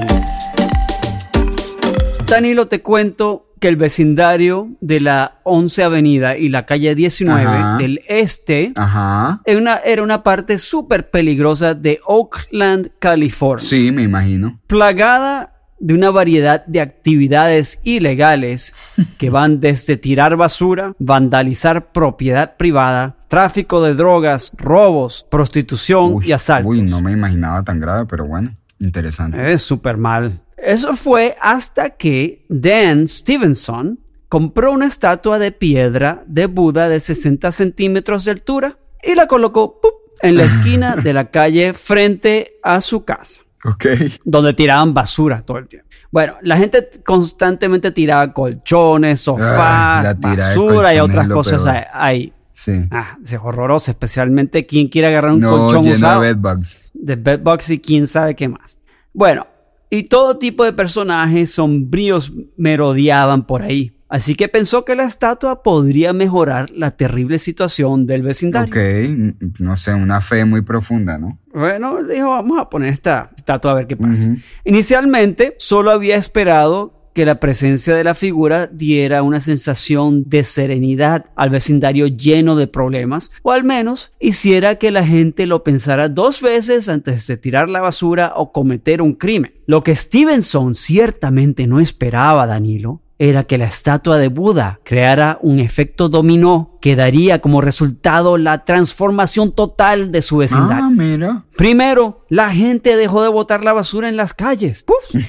Danilo, 2.25 2.69
te 2.69 2.81
cuento 2.81 3.49
que 3.59 3.67
el 3.67 3.75
vecindario 3.75 4.69
de 4.79 5.01
la 5.01 5.41
11 5.43 5.83
Avenida 5.83 6.37
y 6.37 6.47
la 6.47 6.65
calle 6.65 6.95
19 6.95 7.45
Ajá. 7.45 7.77
del 7.77 7.99
este 8.07 8.71
Ajá. 8.77 9.41
era 9.43 9.59
una, 9.59 9.75
era 9.79 10.01
una 10.01 10.23
parte 10.23 10.59
súper 10.59 11.09
peligrosa 11.09 11.73
de 11.73 11.99
Oakland, 12.05 12.91
California. 12.99 13.67
Sí, 13.67 13.91
me 13.91 14.03
imagino. 14.03 14.61
plagada 14.67 15.52
de 15.83 15.93
una 15.93 16.11
variedad 16.11 16.65
de 16.65 16.79
actividades 16.79 17.81
ilegales 17.83 18.73
que 19.17 19.29
van 19.29 19.59
desde 19.59 19.97
tirar 19.97 20.37
basura, 20.37 20.95
vandalizar 20.97 21.91
propiedad 21.91 22.55
privada, 22.55 23.17
tráfico 23.27 23.83
de 23.83 23.93
drogas, 23.93 24.53
robos, 24.55 25.27
prostitución 25.29 26.19
y 26.23 26.31
asaltos. 26.31 26.71
Uy, 26.71 26.83
no 26.83 27.01
me 27.01 27.11
imaginaba 27.11 27.63
tan 27.63 27.81
grave, 27.81 28.05
pero 28.09 28.25
bueno, 28.25 28.53
interesante. 28.79 29.51
Es 29.51 29.61
súper 29.61 29.97
mal. 29.97 30.41
Eso 30.55 30.95
fue 30.95 31.35
hasta 31.41 31.89
que 31.89 32.45
Dan 32.47 33.05
Stevenson 33.05 33.99
compró 34.29 34.71
una 34.71 34.87
estatua 34.87 35.37
de 35.37 35.51
piedra 35.51 36.23
de 36.27 36.45
Buda 36.45 36.87
de 36.87 37.01
60 37.01 37.51
centímetros 37.51 38.23
de 38.23 38.31
altura 38.31 38.77
y 39.03 39.15
la 39.15 39.27
colocó 39.27 39.81
¡pup! 39.81 39.91
en 40.21 40.37
la 40.37 40.45
esquina 40.45 40.95
de 40.95 41.11
la 41.11 41.29
calle 41.29 41.73
frente 41.73 42.53
a 42.63 42.79
su 42.79 43.03
casa. 43.03 43.41
Ok. 43.65 43.85
donde 44.25 44.53
tiraban 44.53 44.93
basura 44.93 45.41
todo 45.41 45.57
el 45.57 45.67
tiempo. 45.67 45.87
Bueno, 46.11 46.35
la 46.41 46.57
gente 46.57 46.89
constantemente 47.05 47.91
tiraba 47.91 48.31
colchones, 48.33 49.21
sofás, 49.21 50.05
Ah, 50.05 50.15
tira 50.19 50.49
de 50.49 50.57
basura 50.57 50.93
y 50.95 50.99
otras 50.99 51.27
cosas 51.29 51.63
peor. 51.63 51.85
ahí. 51.93 52.33
Sí. 52.53 52.85
Ah, 52.91 53.17
es 53.25 53.33
horroroso, 53.41 53.89
especialmente 53.91 54.65
quien 54.65 54.87
quiere 54.89 55.07
agarrar 55.07 55.31
un 55.31 55.39
No, 55.39 55.57
colchón 55.57 55.87
usado. 55.87 56.21
de 56.21 56.33
bedbugs. 56.33 56.91
De 56.93 57.15
bedbugs 57.15 57.69
y 57.71 57.79
quién 57.79 58.05
sabe 58.07 58.35
qué 58.35 58.47
más. 58.47 58.79
Bueno, 59.11 59.47
y 59.89 60.03
todo 60.03 60.37
tipo 60.37 60.63
de 60.63 60.73
personajes 60.73 61.51
sombríos 61.53 62.31
merodeaban 62.57 63.45
por 63.45 63.61
ahí. 63.63 63.95
Así 64.13 64.35
que 64.35 64.47
pensó 64.47 64.85
que 64.85 64.93
la 64.93 65.05
estatua 65.05 65.63
podría 65.63 66.13
mejorar 66.13 66.69
la 66.69 66.91
terrible 66.91 67.39
situación 67.39 68.05
del 68.05 68.21
vecindario. 68.21 68.69
Ok, 68.71 68.77
n- 68.77 69.35
no 69.57 69.75
sé, 69.75 69.91
una 69.95 70.21
fe 70.21 70.45
muy 70.45 70.61
profunda, 70.61 71.17
¿no? 71.17 71.39
Bueno, 71.51 72.03
dijo, 72.03 72.29
vamos 72.29 72.59
a 72.61 72.69
poner 72.69 72.89
esta 72.93 73.31
estatua 73.35 73.71
a 73.71 73.73
ver 73.73 73.87
qué 73.87 73.97
pasa. 73.97 74.27
Inicialmente, 74.65 75.55
solo 75.57 75.91
había 75.91 76.15
esperado 76.15 77.09
que 77.13 77.25
la 77.25 77.39
presencia 77.39 77.95
de 77.95 78.03
la 78.03 78.15
figura 78.15 78.65
diera 78.65 79.21
una 79.21 79.39
sensación 79.39 80.27
de 80.27 80.43
serenidad 80.43 81.25
al 81.35 81.51
vecindario 81.51 82.07
lleno 82.07 82.55
de 82.55 82.65
problemas, 82.65 83.29
o 83.43 83.51
al 83.51 83.63
menos 83.63 84.11
hiciera 84.19 84.75
que 84.79 84.89
la 84.89 85.05
gente 85.05 85.45
lo 85.45 85.63
pensara 85.63 86.09
dos 86.09 86.41
veces 86.41 86.89
antes 86.89 87.27
de 87.27 87.37
tirar 87.37 87.69
la 87.69 87.81
basura 87.81 88.33
o 88.35 88.51
cometer 88.51 89.01
un 89.03 89.13
crimen. 89.13 89.53
Lo 89.67 89.83
que 89.83 89.95
Stevenson 89.95 90.73
ciertamente 90.73 91.67
no 91.67 91.79
esperaba, 91.79 92.47
Danilo, 92.47 93.02
era 93.19 93.43
que 93.43 93.57
la 93.57 93.65
estatua 93.65 94.17
de 94.17 94.27
Buda 94.27 94.79
creara 94.83 95.37
un 95.41 95.59
efecto 95.59 96.09
dominó 96.09 96.77
que 96.81 96.95
daría 96.95 97.39
como 97.39 97.61
resultado 97.61 98.37
la 98.37 98.65
transformación 98.65 99.51
total 99.53 100.11
de 100.11 100.21
su 100.21 100.37
vecindario. 100.37 100.85
Ah, 100.85 100.89
mira. 100.89 101.45
Primero, 101.55 102.25
la 102.29 102.49
gente 102.49 102.97
dejó 102.97 103.21
de 103.21 103.29
botar 103.29 103.63
la 103.63 103.73
basura 103.73 104.09
en 104.09 104.17
las 104.17 104.33
calles. 104.33 104.83
¡Puf! 104.83 105.21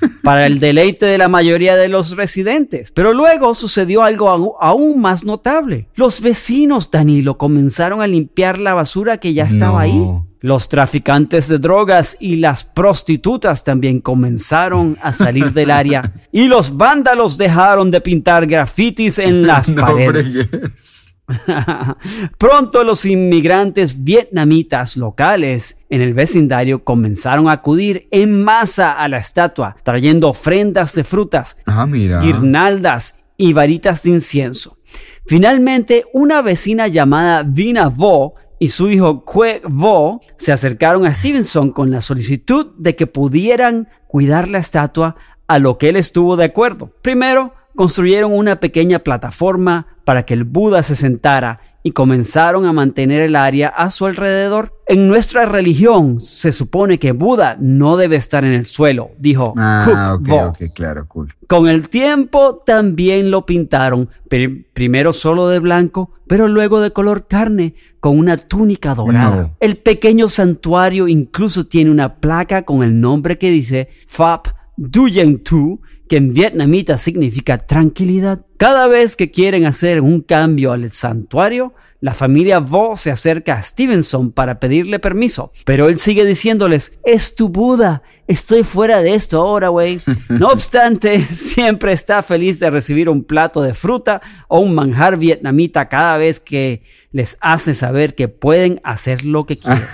para 0.22 0.46
el 0.46 0.60
deleite 0.60 1.06
de 1.06 1.18
la 1.18 1.28
mayoría 1.28 1.76
de 1.76 1.88
los 1.88 2.16
residentes. 2.16 2.92
Pero 2.92 3.14
luego 3.14 3.54
sucedió 3.54 4.02
algo 4.02 4.56
aún 4.60 5.00
más 5.00 5.24
notable. 5.24 5.88
Los 5.94 6.20
vecinos, 6.20 6.90
Danilo, 6.90 7.38
comenzaron 7.38 8.02
a 8.02 8.06
limpiar 8.06 8.58
la 8.58 8.74
basura 8.74 9.18
que 9.18 9.32
ya 9.34 9.44
estaba 9.44 9.72
No. 9.72 9.78
ahí. 9.78 10.06
Los 10.46 10.68
traficantes 10.68 11.48
de 11.48 11.58
drogas 11.58 12.16
y 12.20 12.36
las 12.36 12.62
prostitutas 12.62 13.64
también 13.64 14.00
comenzaron 14.00 14.96
a 15.02 15.12
salir 15.12 15.52
del 15.52 15.72
área 15.72 16.12
y 16.30 16.46
los 16.46 16.76
vándalos 16.76 17.36
dejaron 17.36 17.90
de 17.90 18.00
pintar 18.00 18.46
grafitis 18.46 19.18
en 19.18 19.44
las 19.48 19.68
No 19.68 19.82
paredes. 19.82 21.16
Pronto 22.38 22.84
los 22.84 23.04
inmigrantes 23.04 24.04
vietnamitas 24.04 24.96
locales 24.96 25.78
en 25.90 26.00
el 26.00 26.14
vecindario 26.14 26.84
comenzaron 26.84 27.48
a 27.48 27.52
acudir 27.54 28.06
en 28.12 28.44
masa 28.44 28.92
a 28.92 29.08
la 29.08 29.18
estatua, 29.18 29.74
trayendo 29.82 30.28
ofrendas 30.28 30.94
de 30.94 31.02
frutas, 31.02 31.56
Ah, 31.66 31.86
mira. 31.86 32.20
guirnaldas 32.20 33.24
y 33.36 33.52
varitas 33.52 34.04
de 34.04 34.10
incienso. 34.10 34.78
Finalmente, 35.26 36.04
una 36.12 36.40
vecina 36.40 36.86
llamada 36.86 37.42
Vina 37.42 37.88
Vo 37.88 38.36
y 38.58 38.68
su 38.68 38.88
hijo 38.88 39.24
Kue 39.24 39.62
Vo 39.64 40.20
se 40.38 40.52
acercaron 40.52 41.04
a 41.04 41.14
Stevenson 41.14 41.70
con 41.70 41.90
la 41.90 42.00
solicitud 42.00 42.74
de 42.78 42.96
que 42.96 43.06
pudieran 43.06 43.88
cuidar 44.06 44.48
la 44.48 44.58
estatua, 44.58 45.16
a 45.48 45.58
lo 45.58 45.78
que 45.78 45.90
él 45.90 45.96
estuvo 45.96 46.36
de 46.36 46.44
acuerdo. 46.44 46.90
Primero, 47.02 47.54
construyeron 47.76 48.32
una 48.32 48.58
pequeña 48.58 49.00
plataforma 49.00 49.86
para 50.04 50.24
que 50.24 50.34
el 50.34 50.44
Buda 50.44 50.82
se 50.82 50.96
sentara 50.96 51.60
y 51.86 51.92
comenzaron 51.92 52.64
a 52.66 52.72
mantener 52.72 53.20
el 53.22 53.36
área 53.36 53.68
a 53.68 53.92
su 53.92 54.06
alrededor. 54.06 54.74
En 54.88 55.06
nuestra 55.06 55.46
religión 55.46 56.18
se 56.18 56.50
supone 56.50 56.98
que 56.98 57.12
Buda 57.12 57.56
no 57.60 57.96
debe 57.96 58.16
estar 58.16 58.44
en 58.44 58.54
el 58.54 58.66
suelo, 58.66 59.12
dijo 59.20 59.54
Ah, 59.56 59.84
Cook 59.86 60.20
ok, 60.20 60.28
Vo. 60.28 60.46
ok, 60.48 60.58
claro, 60.74 61.06
cool. 61.06 61.32
Con 61.46 61.68
el 61.68 61.88
tiempo 61.88 62.56
también 62.66 63.30
lo 63.30 63.46
pintaron, 63.46 64.08
pri- 64.28 64.66
primero 64.72 65.12
solo 65.12 65.46
de 65.48 65.60
blanco, 65.60 66.10
pero 66.26 66.48
luego 66.48 66.80
de 66.80 66.90
color 66.90 67.28
carne, 67.28 67.74
con 68.00 68.18
una 68.18 68.36
túnica 68.36 68.96
dorada. 68.96 69.36
No. 69.42 69.56
El 69.60 69.76
pequeño 69.76 70.26
santuario 70.26 71.06
incluso 71.06 71.66
tiene 71.68 71.92
una 71.92 72.16
placa 72.16 72.62
con 72.62 72.82
el 72.82 73.00
nombre 73.00 73.38
que 73.38 73.52
dice 73.52 73.90
Phap 74.08 74.48
Duyen 74.76 75.42
Tu, 75.44 75.80
que 76.08 76.16
en 76.16 76.32
vietnamita 76.34 76.98
significa 76.98 77.58
tranquilidad. 77.58 78.40
Cada 78.56 78.86
vez 78.86 79.16
que 79.16 79.30
quieren 79.30 79.66
hacer 79.66 80.00
un 80.00 80.20
cambio 80.20 80.72
al 80.72 80.90
santuario, 80.90 81.74
la 82.00 82.14
familia 82.14 82.58
Vo 82.58 82.96
se 82.96 83.10
acerca 83.10 83.54
a 83.54 83.62
Stevenson 83.62 84.30
para 84.30 84.60
pedirle 84.60 84.98
permiso, 84.98 85.50
pero 85.64 85.88
él 85.88 85.98
sigue 85.98 86.24
diciéndoles, 86.24 86.92
es 87.04 87.34
tu 87.34 87.48
Buda, 87.48 88.02
estoy 88.28 88.64
fuera 88.64 89.00
de 89.02 89.14
esto 89.14 89.38
ahora, 89.40 89.68
güey. 89.68 89.98
No 90.28 90.50
obstante, 90.50 91.20
siempre 91.24 91.92
está 91.92 92.22
feliz 92.22 92.60
de 92.60 92.70
recibir 92.70 93.08
un 93.08 93.24
plato 93.24 93.62
de 93.62 93.74
fruta 93.74 94.20
o 94.48 94.60
un 94.60 94.74
manjar 94.74 95.16
vietnamita 95.16 95.88
cada 95.88 96.16
vez 96.18 96.38
que 96.38 96.82
les 97.12 97.38
hace 97.40 97.74
saber 97.74 98.14
que 98.14 98.28
pueden 98.28 98.80
hacer 98.84 99.24
lo 99.24 99.46
que 99.46 99.56
quieren. 99.58 99.84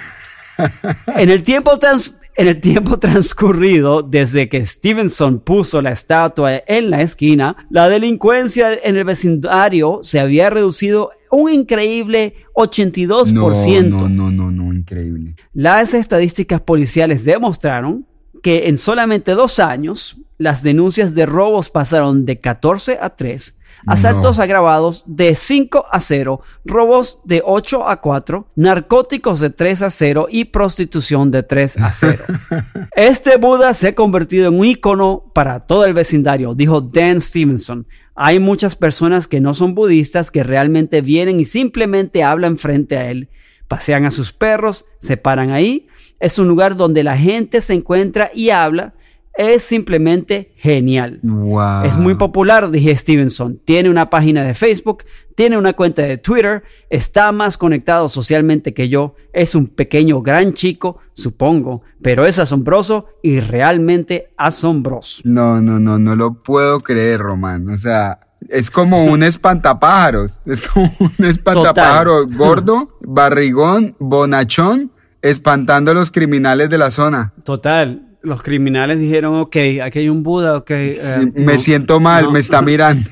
En 1.17 1.31
el 1.31 1.43
tiempo 1.43 1.79
trans- 1.79 2.17
en 2.37 2.49
el 2.49 2.61
tiempo 2.61 2.99
transcurrido 3.01 4.03
desde 4.03 4.49
que 4.49 4.65
Stevenson 4.65 5.41
puso 5.41 5.83
la 5.83 5.93
estatua 5.93 6.63
en 6.67 6.91
la 6.91 7.03
esquina, 7.03 7.67
la 7.71 7.89
delincuencia 7.89 8.73
en 8.83 8.97
el 8.97 9.05
vecindario 9.05 10.01
se 10.03 10.21
había 10.21 10.51
reducido 10.51 11.11
un 11.31 11.51
increíble 11.51 12.35
82%. 12.55 13.89
No, 13.89 14.09
no, 14.09 14.09
no, 14.09 14.31
no, 14.31 14.51
no, 14.51 14.73
increíble. 14.73 15.37
Las 15.55 15.95
estadísticas 15.95 16.61
policiales 16.61 17.25
demostraron 17.25 18.07
que 18.43 18.69
en 18.69 18.77
solamente 18.77 19.33
dos 19.33 19.59
años 19.59 20.19
las 20.37 20.63
denuncias 20.63 21.15
de 21.15 21.25
robos 21.25 21.71
pasaron 21.71 22.27
de 22.27 22.41
14 22.41 22.99
a 23.01 23.11
3, 23.11 23.59
asaltos 23.87 24.39
No. 24.39 24.43
agravados 24.45 25.05
de 25.07 25.35
5 25.35 25.87
a 25.91 26.01
0, 26.01 26.41
robos 26.65 27.21
de 27.25 27.43
8 27.45 27.89
a 27.89 28.01
4, 28.01 28.47
narcóticos 28.57 29.41
de 29.41 29.51
3 29.51 29.83
a 29.83 29.91
0 29.91 30.29
y 30.31 30.47
prostitución 30.47 31.31
de 31.31 31.43
3 31.43 31.79
a 31.79 31.93
0. 31.93 32.25
Este 32.97 33.37
Buda 33.37 33.75
se 33.75 33.89
ha 33.89 33.95
convertido 33.95 34.49
en 34.49 34.59
un 34.59 34.65
ícono 34.67 35.25
para 35.35 35.61
todo 35.61 35.85
el 35.85 35.95
vecindario, 35.95 36.55
dijo 36.55 36.81
Dan 36.81 37.21
Stevenson. 37.21 37.87
Hay 38.15 38.39
muchas 38.39 38.77
personas 38.77 39.27
que 39.27 39.41
no 39.41 39.55
son 39.55 39.75
budistas 39.75 40.31
que 40.31 40.43
realmente 40.43 41.01
vienen 41.01 41.41
y 41.41 41.45
simplemente 41.47 42.23
hablan 42.23 42.59
frente 42.59 42.99
a 42.99 43.11
él. 43.11 43.31
Pasean 43.69 44.05
a 44.05 44.11
sus 44.11 44.33
perros, 44.33 44.85
se 45.01 45.17
paran 45.17 45.51
ahí. 45.51 45.87
Es 46.21 46.39
un 46.39 46.47
lugar 46.47 46.77
donde 46.77 47.03
la 47.03 47.17
gente 47.17 47.63
se 47.63 47.73
encuentra 47.73 48.31
y 48.35 48.51
habla. 48.51 48.93
Es 49.35 49.63
simplemente 49.63 50.53
genial. 50.57 51.21
Wow. 51.23 51.85
Es 51.85 51.97
muy 51.97 52.15
popular, 52.17 52.71
dije 52.71 52.95
Stevenson. 52.95 53.59
Tiene 53.65 53.89
una 53.89 54.11
página 54.11 54.43
de 54.43 54.55
Facebook, 54.55 55.05
tiene 55.35 55.57
una 55.57 55.73
cuenta 55.73 56.03
de 56.03 56.19
Twitter, 56.19 56.63
está 56.91 57.33
más 57.33 57.57
conectado 57.57 58.09
socialmente 58.09 58.75
que 58.75 58.91
yo. 58.91 59.15
Es 59.33 59.55
un 59.55 59.69
pequeño 59.69 60.21
gran 60.21 60.53
chico, 60.53 60.99
supongo, 61.15 61.83
pero 62.03 62.27
es 62.27 62.39
asombroso 62.39 63.07
y 63.23 63.41
realmente 63.41 64.33
asombroso. 64.37 65.23
No, 65.25 65.63
no, 65.63 65.79
no, 65.79 65.99
no 65.99 66.15
lo 66.15 66.35
puedo 66.35 66.81
creer, 66.81 67.21
Román. 67.21 67.71
O 67.71 67.77
sea, 67.79 68.21
Es 68.51 68.71
como 68.71 69.07
un 69.07 69.23
espantapájaros. 69.23 70.43
Es 70.45 70.61
como 70.61 70.93
un 70.99 71.25
espantapájaro 71.25 72.27
gordo, 72.27 72.91
barrigón, 73.01 73.97
bonachón, 73.99 74.93
espantando 75.23 75.93
a 75.93 75.95
los 75.95 76.11
criminales 76.11 76.69
de 76.69 76.77
la 76.77 76.91
zona. 76.91 77.33
Total. 77.45 78.12
Los 78.23 78.43
criminales 78.43 78.99
dijeron, 78.99 79.37
ok, 79.41 79.57
aquí 79.83 79.99
hay 80.01 80.09
un 80.09 80.23
Buda, 80.23 80.57
ok. 80.57 80.71
eh, 80.71 80.99
Sí, 81.01 81.33
me 81.35 81.59
siento 81.59 82.01
mal, 82.01 82.25
no. 82.25 82.33
me 82.33 82.39
está 82.39 82.63
mirando. 82.63 83.11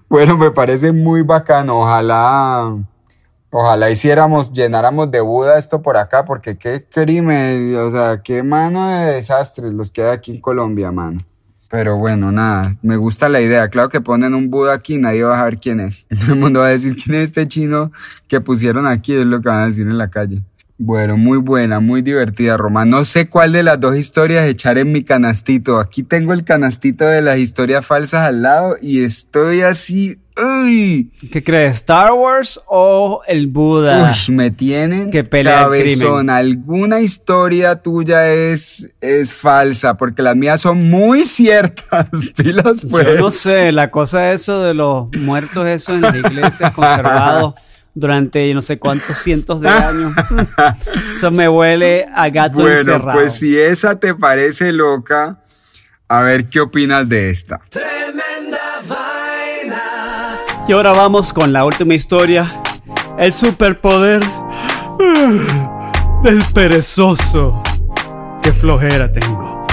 bueno, 0.10 0.38
me 0.38 0.52
parece 0.52 0.92
muy 0.92 1.22
bacano. 1.24 1.80
Ojalá, 1.80 2.76
ojalá 3.50 3.90
hiciéramos, 3.90 4.52
llenáramos 4.54 5.10
de 5.12 5.22
Buda 5.22 5.58
esto 5.58 5.82
por 5.82 5.98
acá, 5.98 6.24
porque 6.26 6.58
qué 6.58 6.86
crimen, 6.90 7.76
o 7.78 7.92
sea, 7.92 8.22
qué 8.22 8.44
mano 8.44 8.88
de 8.88 9.14
desastres 9.14 9.74
los 9.74 9.92
que 9.92 10.04
hay 10.04 10.12
aquí 10.12 10.32
en 10.32 10.42
Colombia, 10.42 10.92
mano. 10.92 11.22
Pero 11.70 11.98
bueno, 11.98 12.32
nada, 12.32 12.78
me 12.82 12.96
gusta 12.96 13.28
la 13.28 13.42
idea. 13.42 13.68
Claro 13.68 13.90
que 13.90 14.00
ponen 14.00 14.34
un 14.34 14.50
Buda 14.50 14.74
aquí, 14.74 14.98
nadie 14.98 15.24
va 15.24 15.36
a 15.36 15.40
saber 15.40 15.60
quién 15.60 15.82
es. 15.82 16.06
El 16.30 16.36
mundo 16.36 16.62
va 16.62 16.68
a 16.68 16.70
decir 16.70 16.96
quién 16.96 17.18
es 17.18 17.24
este 17.24 17.48
chino 17.48 17.92
que 18.28 18.40
pusieron 18.40 18.88
aquí, 18.88 19.14
es 19.14 19.26
lo 19.26 19.42
que 19.42 19.50
van 19.50 19.60
a 19.62 19.66
decir 19.66 19.86
en 19.88 19.98
la 19.98 20.10
calle. 20.10 20.42
Bueno, 20.80 21.18
muy 21.18 21.40
buena, 21.40 21.80
muy 21.80 22.04
divertida, 22.04 22.56
Román. 22.56 22.92
No 22.92 23.04
sé 23.04 23.30
cuál 23.30 23.52
de 23.52 23.64
las 23.64 23.80
dos 23.80 23.98
historias 23.98 24.46
echar 24.46 24.78
en 24.78 24.92
mi 24.92 25.04
canastito. 25.04 25.80
Aquí 25.80 26.04
tengo 26.04 26.34
el 26.34 26.44
canastito 26.44 27.06
de 27.06 27.24
las 27.24 27.40
historias 27.40 27.84
falsas 27.84 28.28
al 28.28 28.44
lado 28.44 28.76
y 28.80 29.04
estoy 29.04 29.62
así. 29.62 30.20
¡Uy! 30.40 31.12
¿Qué 31.32 31.44
crees? 31.44 31.78
¿Star 31.78 32.14
Wars 32.14 32.62
o 32.68 33.22
el 33.26 33.48
Buda? 33.48 34.14
Uy, 34.28 34.36
me 34.36 34.52
tienen 34.52 35.10
Que 35.10 35.28
cabezón. 35.28 36.30
Alguna 36.30 37.00
historia 37.00 37.82
tuya 37.82 38.32
es, 38.32 38.94
es 39.02 39.34
falsa, 39.34 39.98
porque 39.98 40.22
las 40.22 40.36
mías 40.36 40.62
son 40.62 40.92
muy 40.92 41.26
ciertas. 41.26 42.08
Pilas, 42.38 42.86
pues. 42.88 43.08
Yo 43.08 43.16
no 43.16 43.32
sé, 43.32 43.72
la 43.72 43.90
cosa 43.90 44.32
es 44.32 44.42
eso 44.42 44.62
de 44.62 44.76
los 44.76 45.10
muertos, 45.18 45.66
eso 45.66 45.96
en 45.96 46.02
la 46.02 46.16
iglesia, 46.16 46.72
conservados 46.76 47.56
durante 48.00 48.54
no 48.54 48.62
sé 48.62 48.78
cuántos 48.78 49.18
cientos 49.18 49.60
de 49.60 49.70
años. 49.70 50.14
Eso 51.12 51.32
me 51.32 51.50
huele 51.50 52.06
a 52.14 52.30
gato 52.30 52.62
Bueno, 52.62 52.78
encerrado. 52.78 53.20
pues 53.20 53.34
si 53.34 53.58
esa 53.58 54.00
te 54.00 54.14
parece 54.14 54.72
loca, 54.72 55.40
a 56.08 56.22
ver 56.22 56.48
qué 56.48 56.60
opinas 56.60 57.10
de 57.10 57.32
esta. 57.32 57.60
Y 60.68 60.74
ahora 60.74 60.92
vamos 60.92 61.34
con 61.34 61.52
la 61.54 61.66
última 61.66 61.96
historia. 61.96 62.62
El 63.18 63.34
superpoder 63.34 64.22
del 66.24 66.44
perezoso. 66.54 67.64
Qué 68.44 68.54
flojera 68.54 69.12
tengo. 69.12 69.66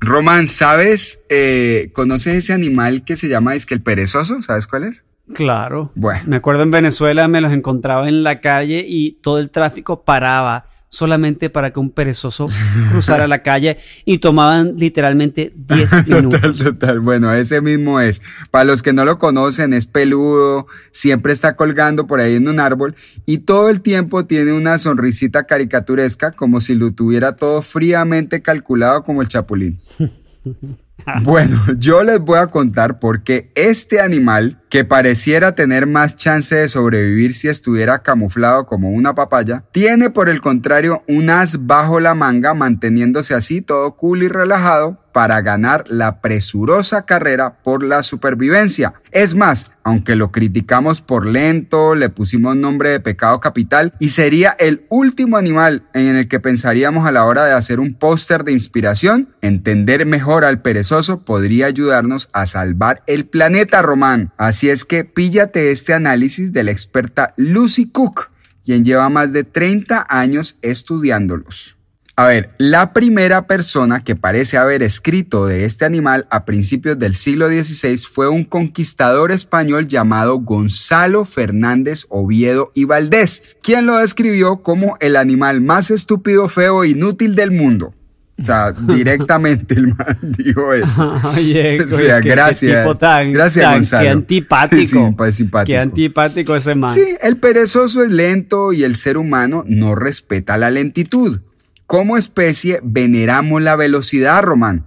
Román, 0.00 0.46
¿sabes? 0.46 1.24
Eh, 1.28 1.90
¿Conoces 1.92 2.34
ese 2.36 2.52
animal 2.52 3.04
que 3.04 3.16
se 3.16 3.28
llama 3.28 3.54
es 3.56 3.66
que 3.66 3.74
el 3.74 3.82
perezoso? 3.82 4.40
¿Sabes 4.42 4.66
cuál 4.68 4.84
es? 4.84 5.04
Claro. 5.34 5.90
Bueno. 5.94 6.22
Me 6.26 6.36
acuerdo 6.36 6.62
en 6.62 6.70
Venezuela 6.70 7.28
me 7.28 7.40
los 7.40 7.52
encontraba 7.52 8.08
en 8.08 8.22
la 8.22 8.40
calle 8.40 8.84
y 8.86 9.12
todo 9.22 9.38
el 9.38 9.50
tráfico 9.50 10.04
paraba 10.04 10.64
solamente 10.90 11.50
para 11.50 11.70
que 11.70 11.80
un 11.80 11.90
perezoso 11.90 12.48
cruzara 12.90 13.28
la 13.28 13.42
calle 13.42 13.78
y 14.04 14.18
tomaban 14.18 14.76
literalmente 14.76 15.52
10 15.54 16.08
minutos. 16.08 16.40
Total, 16.40 16.64
total. 16.64 17.00
Bueno, 17.00 17.32
ese 17.32 17.60
mismo 17.60 18.00
es. 18.00 18.22
Para 18.50 18.64
los 18.64 18.82
que 18.82 18.92
no 18.92 19.04
lo 19.04 19.18
conocen, 19.18 19.72
es 19.74 19.86
peludo, 19.86 20.66
siempre 20.90 21.32
está 21.32 21.56
colgando 21.56 22.06
por 22.06 22.20
ahí 22.20 22.36
en 22.36 22.48
un 22.48 22.60
árbol 22.60 22.94
y 23.26 23.38
todo 23.38 23.68
el 23.68 23.82
tiempo 23.82 24.24
tiene 24.24 24.52
una 24.52 24.78
sonrisita 24.78 25.44
caricaturesca 25.44 26.32
como 26.32 26.60
si 26.60 26.74
lo 26.74 26.92
tuviera 26.92 27.36
todo 27.36 27.62
fríamente 27.62 28.40
calculado 28.42 29.04
como 29.04 29.22
el 29.22 29.28
chapulín. 29.28 29.80
Bueno, 31.22 31.64
yo 31.78 32.02
les 32.02 32.20
voy 32.20 32.38
a 32.38 32.46
contar 32.46 32.98
por 32.98 33.22
qué 33.22 33.50
este 33.54 34.00
animal, 34.00 34.60
que 34.68 34.84
pareciera 34.84 35.54
tener 35.54 35.86
más 35.86 36.16
chance 36.16 36.54
de 36.54 36.68
sobrevivir 36.68 37.34
si 37.34 37.48
estuviera 37.48 38.02
camuflado 38.02 38.66
como 38.66 38.90
una 38.90 39.14
papaya, 39.14 39.64
tiene 39.72 40.10
por 40.10 40.28
el 40.28 40.40
contrario 40.40 41.02
un 41.08 41.30
as 41.30 41.66
bajo 41.66 42.00
la 42.00 42.14
manga 42.14 42.52
manteniéndose 42.52 43.34
así 43.34 43.62
todo 43.62 43.96
cool 43.96 44.22
y 44.22 44.28
relajado 44.28 44.98
para 45.12 45.40
ganar 45.40 45.84
la 45.88 46.20
presurosa 46.20 47.06
carrera 47.06 47.56
por 47.64 47.82
la 47.82 48.02
supervivencia. 48.02 48.94
Es 49.10 49.34
más, 49.34 49.72
aunque 49.82 50.14
lo 50.14 50.30
criticamos 50.30 51.00
por 51.00 51.26
lento, 51.26 51.94
le 51.94 52.10
pusimos 52.10 52.54
nombre 52.54 52.90
de 52.90 53.00
pecado 53.00 53.40
capital 53.40 53.94
y 53.98 54.10
sería 54.10 54.54
el 54.58 54.84
último 54.90 55.38
animal 55.38 55.88
en 55.94 56.14
el 56.14 56.28
que 56.28 56.40
pensaríamos 56.40 57.08
a 57.08 57.10
la 57.10 57.24
hora 57.24 57.46
de 57.46 57.52
hacer 57.52 57.80
un 57.80 57.94
póster 57.94 58.44
de 58.44 58.52
inspiración, 58.52 59.34
entender 59.40 60.04
mejor 60.04 60.44
al 60.44 60.60
perezoso 60.60 60.87
podría 61.24 61.66
ayudarnos 61.66 62.28
a 62.32 62.46
salvar 62.46 63.02
el 63.06 63.26
planeta, 63.26 63.82
Román. 63.82 64.32
Así 64.36 64.68
es 64.68 64.84
que 64.84 65.04
píllate 65.04 65.70
este 65.70 65.94
análisis 65.94 66.52
de 66.52 66.64
la 66.64 66.70
experta 66.70 67.34
Lucy 67.36 67.90
Cook, 67.90 68.30
quien 68.64 68.84
lleva 68.84 69.08
más 69.08 69.32
de 69.32 69.44
30 69.44 70.06
años 70.08 70.58
estudiándolos. 70.62 71.78
A 72.16 72.26
ver, 72.26 72.50
la 72.58 72.92
primera 72.92 73.46
persona 73.46 74.02
que 74.02 74.16
parece 74.16 74.58
haber 74.58 74.82
escrito 74.82 75.46
de 75.46 75.64
este 75.64 75.84
animal 75.84 76.26
a 76.30 76.44
principios 76.44 76.98
del 76.98 77.14
siglo 77.14 77.48
XVI 77.48 77.96
fue 77.98 78.28
un 78.28 78.42
conquistador 78.42 79.30
español 79.30 79.86
llamado 79.86 80.38
Gonzalo 80.40 81.24
Fernández 81.24 82.06
Oviedo 82.08 82.72
y 82.74 82.86
Valdés, 82.86 83.44
quien 83.62 83.86
lo 83.86 83.98
describió 83.98 84.62
como 84.62 84.96
el 84.98 85.14
animal 85.14 85.60
más 85.60 85.92
estúpido, 85.92 86.48
feo 86.48 86.82
e 86.82 86.88
inútil 86.88 87.36
del 87.36 87.52
mundo. 87.52 87.94
O 88.40 88.44
sea, 88.44 88.72
directamente 88.78 89.74
el 89.74 89.88
man 89.88 90.18
dijo 90.22 90.72
eso. 90.72 91.12
Oye, 91.36 91.82
O 91.82 91.86
sea, 91.88 92.16
qué- 92.20 92.22
qué 92.22 92.34
gracias. 92.34 92.82
tipo 92.84 92.94
tan, 92.94 93.32
Gracias, 93.32 93.64
tan- 93.64 93.74
Gonzalo. 93.74 94.02
Qué 94.02 94.08
antipático. 94.10 95.14
Sí, 95.26 95.32
simpático. 95.32 95.66
Qué 95.66 95.78
antipático 95.78 96.56
ese 96.56 96.74
man. 96.74 96.94
Sí, 96.94 97.16
el 97.20 97.36
perezoso 97.38 98.02
es 98.04 98.10
lento 98.10 98.72
y 98.72 98.84
el 98.84 98.94
ser 98.96 99.16
humano 99.18 99.64
no 99.66 99.94
respeta 99.94 100.56
la 100.56 100.70
lentitud. 100.70 101.40
Como 101.86 102.16
especie, 102.16 102.80
veneramos 102.82 103.62
la 103.62 103.74
velocidad, 103.74 104.42
Román. 104.42 104.86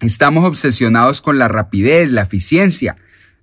Estamos 0.00 0.44
obsesionados 0.44 1.22
con 1.22 1.38
la 1.38 1.48
rapidez, 1.48 2.10
la 2.10 2.22
eficiencia. 2.22 2.96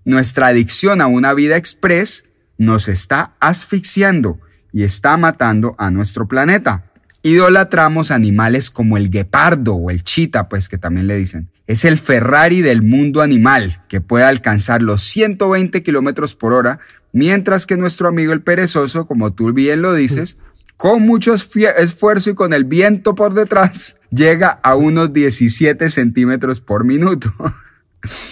Nuestra 0.06 0.48
adicción 0.48 1.02
a 1.02 1.08
una 1.08 1.34
vida 1.34 1.56
express 1.58 2.26
nos 2.58 2.88
está 2.88 3.34
asfixiando 3.40 4.40
y 4.72 4.84
está 4.84 5.18
matando 5.18 5.76
a 5.80 5.90
nuestro 5.92 6.28
planeta. 6.28 6.92
Idolatramos 7.26 8.12
animales 8.12 8.70
como 8.70 8.98
el 8.98 9.10
guepardo 9.10 9.76
o 9.76 9.90
el 9.90 10.04
chita, 10.04 10.50
pues 10.50 10.68
que 10.68 10.78
también 10.78 11.08
le 11.08 11.18
dicen. 11.18 11.50
Es 11.68 11.86
el 11.86 11.98
Ferrari 11.98 12.62
del 12.62 12.82
mundo 12.82 13.22
animal, 13.22 13.82
que 13.88 14.02
puede 14.02 14.26
alcanzar 14.26 14.82
los 14.82 15.04
120 15.04 15.82
kilómetros 15.84 16.36
por 16.36 16.52
hora, 16.52 16.80
mientras 17.14 17.66
que 17.66 17.78
nuestro 17.78 18.10
amigo 18.10 18.34
el 18.34 18.42
perezoso, 18.42 19.08
como 19.08 19.32
tú 19.32 19.54
bien 19.54 19.82
lo 19.82 19.94
dices, 19.94 20.38
con 20.76 21.04
mucho 21.04 21.34
esfuerzo 21.34 22.32
y 22.32 22.36
con 22.36 22.52
el 22.52 22.66
viento 22.66 23.16
por 23.16 23.34
detrás, 23.34 24.02
llega 24.12 24.60
a 24.62 24.76
unos 24.76 25.14
17 25.14 25.90
centímetros 25.90 26.60
por 26.60 26.84
minuto. 26.84 27.34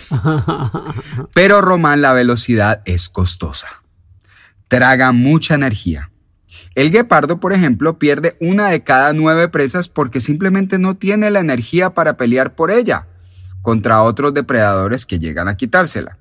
Pero 1.34 1.62
Román, 1.62 2.02
la 2.02 2.12
velocidad 2.12 2.82
es 2.84 3.08
costosa. 3.08 3.68
Traga 4.68 5.14
mucha 5.14 5.56
energía. 5.56 6.11
El 6.74 6.90
guepardo, 6.92 7.40
por 7.40 7.54
ejemplo, 7.54 8.00
pierde 8.00 8.38
una 8.40 8.70
de 8.70 8.84
cada 8.84 9.12
nueve 9.14 9.50
presas 9.50 9.90
porque 9.90 10.22
simplemente 10.22 10.80
no 10.80 10.96
tiene 10.96 11.30
la 11.30 11.42
energía 11.42 11.94
para 11.94 12.16
pelear 12.16 12.56
por 12.56 12.72
ella 12.72 13.08
contra 13.62 14.02
otros 14.04 14.34
depredadores 14.34 15.06
que 15.06 15.20
llegan 15.20 15.48
a 15.48 15.58
quitársela. 15.58 16.18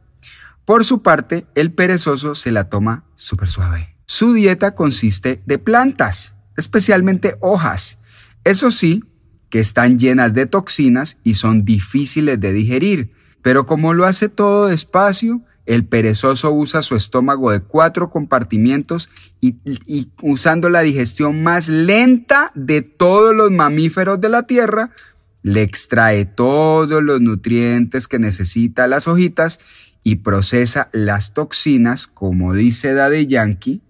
Por 0.65 0.85
su 0.85 1.03
parte, 1.03 1.47
el 1.55 1.73
perezoso 1.73 2.35
se 2.35 2.53
la 2.53 2.69
toma 2.69 3.05
súper 3.15 3.49
suave. 3.49 3.97
Su 4.07 4.35
dieta 4.35 4.75
consiste 4.75 5.41
de 5.47 5.59
plantas, 5.59 6.35
especialmente 6.57 7.37
hojas. 7.41 7.99
Eso 8.45 8.71
sí, 8.71 9.05
que 9.49 9.61
están 9.61 9.99
llenas 9.99 10.35
de 10.35 10.47
toxinas 10.47 11.19
y 11.23 11.35
son 11.35 11.65
difíciles 11.65 12.41
de 12.41 12.53
digerir, 12.53 13.13
pero 13.43 13.67
como 13.67 13.95
lo 13.95 14.05
hace 14.05 14.29
todo 14.29 14.67
despacio, 14.67 15.43
el 15.66 15.85
perezoso 15.87 16.53
usa 16.53 16.83
su 16.83 16.96
estómago 16.96 17.51
de 17.53 17.61
cuatro 17.61 18.11
compartimientos 18.11 19.11
y, 19.40 19.57
y 19.87 20.09
usando 20.23 20.68
la 20.70 20.81
digestión 20.81 21.42
más 21.42 21.68
lenta 21.68 22.51
de 22.55 22.83
todos 22.83 23.35
los 23.35 23.51
mamíferos 23.51 24.20
de 24.20 24.29
la 24.31 24.44
Tierra, 24.44 24.90
le 25.42 25.62
extrae 25.62 26.25
todos 26.27 27.03
los 27.03 27.20
nutrientes 27.20 28.09
que 28.09 28.18
necesita 28.18 28.87
las 28.87 29.07
hojitas 29.09 29.59
y 30.03 30.16
procesa 30.16 30.88
las 30.92 31.35
toxinas, 31.35 32.07
como 32.07 32.55
dice 32.55 32.94
Daddy 32.94 33.27
Yankee, 33.27 33.83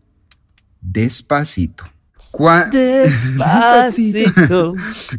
despacito. 0.80 1.84
Cua- 2.30 2.70
Despacito. 2.70 4.74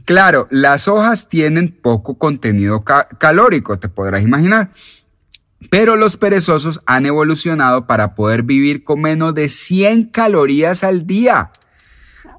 Claro, 0.06 0.48
las 0.52 0.88
hojas 0.88 1.28
tienen 1.28 1.70
poco 1.70 2.18
contenido 2.18 2.84
ca- 2.84 3.08
calórico, 3.20 3.78
te 3.80 3.90
podrás 3.90 4.24
imaginar. 4.24 4.72
Pero 5.70 5.96
los 5.96 6.18
perezosos 6.18 6.82
han 6.86 7.06
evolucionado 7.06 7.88
para 7.88 8.16
poder 8.16 8.44
vivir 8.44 8.84
con 8.84 9.02
menos 9.02 9.36
de 9.36 9.50
100 9.50 10.06
calorías 10.06 10.84
al 10.84 11.06
día. 11.06 11.52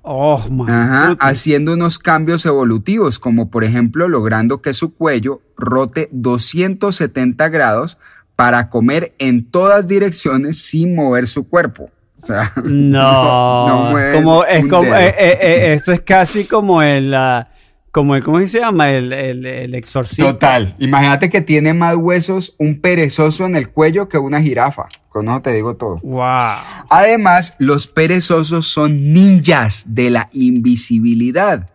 Oh, 0.02 0.42
my 0.50 0.64
Ajá, 0.68 1.16
haciendo 1.20 1.74
unos 1.74 2.00
cambios 2.00 2.44
evolutivos, 2.44 3.20
como 3.20 3.50
por 3.50 3.62
ejemplo 3.62 4.08
logrando 4.08 4.60
que 4.60 4.72
su 4.72 4.92
cuello 4.92 5.42
rote 5.56 6.08
270 6.10 7.48
grados 7.50 7.98
para 8.34 8.68
comer 8.68 9.14
en 9.18 9.48
todas 9.48 9.86
direcciones 9.86 10.58
sin 10.58 10.96
mover 10.96 11.28
su 11.28 11.46
cuerpo. 11.48 11.90
O 12.20 12.26
sea, 12.26 12.52
No, 12.64 13.68
no 13.68 13.90
mueven 13.90 14.22
como 14.22 14.44
es 14.44 14.66
como 14.66 14.94
eh, 14.94 15.14
eh, 15.16 15.38
eh, 15.40 15.72
esto 15.74 15.92
es 15.92 16.00
casi 16.00 16.46
como 16.46 16.82
el 16.82 17.14
ah, 17.14 17.48
como 17.92 18.16
el 18.16 18.24
cómo 18.24 18.44
se 18.46 18.58
llama 18.60 18.90
el, 18.90 19.12
el, 19.12 19.44
el 19.46 19.74
exorcista. 19.74 20.32
Total. 20.32 20.74
Imagínate 20.78 21.28
que 21.28 21.42
tiene 21.42 21.74
más 21.74 21.94
huesos 21.94 22.54
un 22.58 22.80
perezoso 22.80 23.44
en 23.44 23.54
el 23.54 23.68
cuello 23.68 24.08
que 24.08 24.16
una 24.18 24.40
jirafa. 24.40 24.86
Con 25.10 25.28
eso 25.28 25.42
te 25.42 25.52
digo 25.52 25.76
todo. 25.76 26.00
Wow. 26.02 26.56
Además, 26.88 27.54
los 27.58 27.86
perezosos 27.88 28.66
son 28.66 29.12
ninjas 29.12 29.84
de 29.88 30.08
la 30.08 30.30
invisibilidad. 30.32 31.68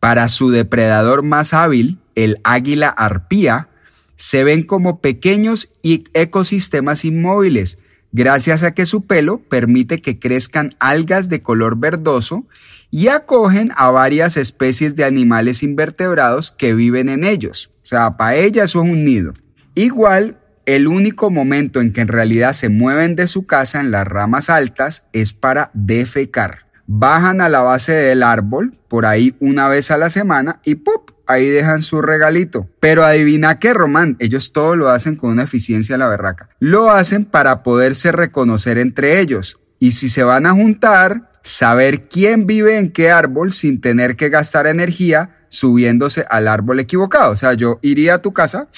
Para 0.00 0.28
su 0.28 0.50
depredador 0.50 1.22
más 1.22 1.52
hábil, 1.52 1.98
el 2.14 2.40
águila 2.42 2.88
arpía, 2.88 3.68
se 4.16 4.44
ven 4.44 4.62
como 4.62 5.00
pequeños 5.00 5.72
y- 5.82 6.04
ecosistemas 6.14 7.04
inmóviles, 7.04 7.78
gracias 8.12 8.62
a 8.62 8.72
que 8.72 8.86
su 8.86 9.02
pelo 9.06 9.42
permite 9.42 10.00
que 10.00 10.18
crezcan 10.18 10.74
algas 10.80 11.28
de 11.28 11.42
color 11.42 11.76
verdoso 11.76 12.46
y 12.90 13.08
acogen 13.08 13.72
a 13.76 13.90
varias 13.90 14.36
especies 14.36 14.96
de 14.96 15.04
animales 15.04 15.62
invertebrados 15.62 16.50
que 16.50 16.74
viven 16.74 17.08
en 17.08 17.24
ellos. 17.24 17.70
O 17.82 17.86
sea, 17.86 18.16
para 18.16 18.36
ella 18.36 18.64
eso 18.64 18.82
es 18.82 18.90
un 18.90 19.04
nido. 19.04 19.32
Igual, 19.74 20.38
el 20.66 20.86
único 20.86 21.30
momento 21.30 21.80
en 21.80 21.92
que 21.92 22.00
en 22.00 22.08
realidad 22.08 22.52
se 22.52 22.68
mueven 22.68 23.16
de 23.16 23.26
su 23.26 23.46
casa 23.46 23.80
en 23.80 23.90
las 23.90 24.06
ramas 24.06 24.50
altas 24.50 25.06
es 25.12 25.32
para 25.32 25.70
defecar. 25.74 26.66
Bajan 26.86 27.40
a 27.40 27.48
la 27.48 27.60
base 27.60 27.92
del 27.92 28.22
árbol, 28.22 28.76
por 28.88 29.06
ahí 29.06 29.34
una 29.40 29.68
vez 29.68 29.90
a 29.90 29.96
la 29.96 30.10
semana, 30.10 30.60
y 30.64 30.74
¡pup! 30.74 31.12
Ahí 31.26 31.48
dejan 31.48 31.82
su 31.82 32.02
regalito. 32.02 32.68
Pero 32.80 33.04
adivina 33.04 33.60
qué, 33.60 33.72
Román, 33.72 34.16
ellos 34.18 34.52
todo 34.52 34.74
lo 34.74 34.88
hacen 34.88 35.14
con 35.14 35.30
una 35.30 35.44
eficiencia 35.44 35.96
la 35.96 36.08
berraca. 36.08 36.48
Lo 36.58 36.90
hacen 36.90 37.24
para 37.24 37.62
poderse 37.62 38.10
reconocer 38.10 38.78
entre 38.78 39.20
ellos. 39.20 39.60
Y 39.78 39.92
si 39.92 40.08
se 40.08 40.24
van 40.24 40.46
a 40.46 40.52
juntar, 40.52 41.29
saber 41.42 42.08
quién 42.08 42.46
vive 42.46 42.78
en 42.78 42.90
qué 42.90 43.10
árbol 43.10 43.52
sin 43.52 43.80
tener 43.80 44.16
que 44.16 44.28
gastar 44.28 44.66
energía 44.66 45.38
subiéndose 45.48 46.24
al 46.30 46.48
árbol 46.48 46.80
equivocado. 46.80 47.32
O 47.32 47.36
sea, 47.36 47.54
yo 47.54 47.78
iría 47.82 48.14
a 48.14 48.22
tu 48.22 48.32
casa, 48.32 48.68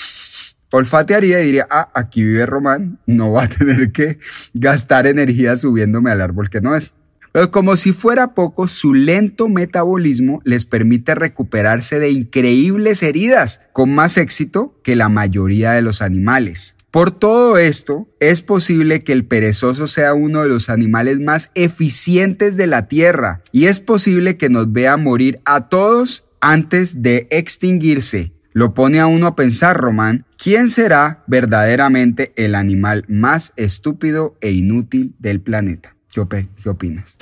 olfatearía 0.71 1.41
y 1.41 1.47
diría, 1.47 1.67
ah, 1.71 1.91
aquí 1.95 2.25
vive 2.25 2.47
Román, 2.47 2.99
no 3.07 3.33
va 3.33 3.45
a 3.45 3.49
tener 3.49 3.93
que 3.93 4.19
gastar 4.55 5.07
energía 5.07 5.57
subiéndome 5.57 6.11
al 6.11 6.21
árbol 6.21 6.51
que 6.51 6.61
no 6.61 6.75
es. 6.75 6.95
Pero 7.33 7.51
como 7.51 7.77
si 7.77 7.93
fuera 7.93 8.35
poco, 8.35 8.69
su 8.69 8.93
lento 8.93 9.49
metabolismo 9.49 10.43
les 10.45 10.67
permite 10.67 11.15
recuperarse 11.15 11.99
de 11.99 12.11
increíbles 12.11 13.03
heridas 13.03 13.63
con 13.73 13.95
más 13.95 14.19
éxito 14.19 14.79
que 14.85 14.97
la 14.97 15.09
mayoría 15.09 15.73
de 15.73 15.81
los 15.81 16.03
animales. 16.03 16.77
Por 16.93 17.11
todo 17.11 17.57
esto, 17.57 18.07
es 18.21 18.43
posible 18.43 19.03
que 19.03 19.13
el 19.13 19.25
perezoso 19.25 19.87
sea 19.87 20.13
uno 20.13 20.43
de 20.43 20.51
los 20.51 20.69
animales 20.69 21.21
más 21.21 21.51
eficientes 21.55 22.59
de 22.59 22.67
la 22.67 22.87
Tierra 22.87 23.41
y 23.51 23.65
es 23.65 23.81
posible 23.81 24.37
que 24.37 24.51
nos 24.51 24.71
vea 24.71 24.99
morir 24.99 25.41
a 25.47 25.71
todos 25.71 26.27
antes 26.43 27.01
de 27.01 27.29
extinguirse. 27.31 28.35
Lo 28.53 28.75
pone 28.75 29.01
a 29.01 29.07
uno 29.07 29.27
a 29.27 29.37
pensar, 29.37 29.79
Román, 29.79 30.27
¿quién 30.37 30.69
será 30.69 31.25
verdaderamente 31.27 32.35
el 32.37 32.55
animal 32.55 33.07
más 33.09 33.55
estúpido 33.57 34.37
e 34.43 34.51
inútil 34.51 35.15
del 35.19 35.41
planeta? 35.41 35.97
¿Qué, 36.13 36.47
qué 36.63 36.69
opinas? 36.69 37.17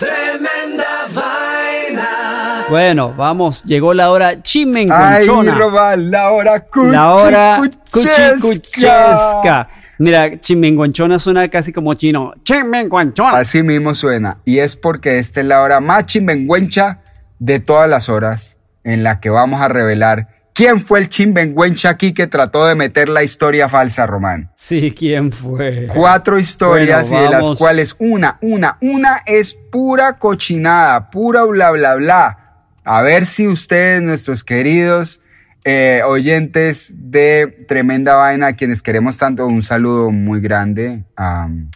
Bueno, 2.70 3.12
vamos, 3.16 3.64
llegó 3.64 3.92
la 3.94 4.10
hora 4.10 4.28
Ay, 4.28 4.40
chimenguanchona. 4.42 5.54
Román, 5.54 6.10
la 6.10 6.30
hora 6.30 6.60
cuchi, 6.60 6.90
La 6.90 7.12
hora 7.12 7.60
cuchesca. 7.90 8.36
cuchicuchesca. 8.40 9.68
Mira, 9.98 10.40
chimenguanchona 10.40 11.18
suena 11.18 11.48
casi 11.48 11.72
como 11.72 11.92
chino. 11.94 12.32
Chimenguanchona. 12.42 13.36
Así 13.38 13.62
mismo 13.62 13.94
suena. 13.94 14.38
Y 14.44 14.58
es 14.60 14.76
porque 14.76 15.18
esta 15.18 15.40
es 15.40 15.46
la 15.46 15.60
hora 15.62 15.80
más 15.80 16.06
chimbenguencha 16.06 17.00
de 17.38 17.58
todas 17.58 17.88
las 17.88 18.08
horas 18.08 18.58
en 18.84 19.02
la 19.02 19.20
que 19.20 19.28
vamos 19.28 19.60
a 19.60 19.68
revelar 19.68 20.28
quién 20.54 20.84
fue 20.84 21.00
el 21.00 21.08
chimbenguencha 21.08 21.90
aquí 21.90 22.12
que 22.14 22.26
trató 22.26 22.66
de 22.66 22.74
meter 22.74 23.08
la 23.08 23.22
historia 23.22 23.68
falsa, 23.68 24.06
Román. 24.06 24.50
Sí, 24.56 24.94
¿quién 24.96 25.32
fue? 25.32 25.86
Cuatro 25.94 26.38
historias 26.38 27.10
Bueno, 27.10 27.24
y 27.24 27.26
de 27.26 27.30
las 27.36 27.58
cuales 27.58 27.96
una, 27.98 28.38
una, 28.40 28.78
una 28.80 29.22
es 29.26 29.54
pura 29.54 30.18
cochinada, 30.18 31.10
pura 31.10 31.44
bla, 31.44 31.70
bla, 31.72 31.94
bla. 31.96 32.38
A 32.92 33.02
ver 33.02 33.24
si 33.24 33.46
ustedes, 33.46 34.02
nuestros 34.02 34.42
queridos 34.42 35.20
eh, 35.62 36.02
oyentes 36.04 36.92
de 36.96 37.64
Tremenda 37.68 38.16
Vaina, 38.16 38.48
a 38.48 38.52
quienes 38.54 38.82
queremos 38.82 39.16
tanto, 39.16 39.46
un 39.46 39.62
saludo 39.62 40.10
muy 40.10 40.40
grande 40.40 41.04
a 41.14 41.44
um, 41.44 41.70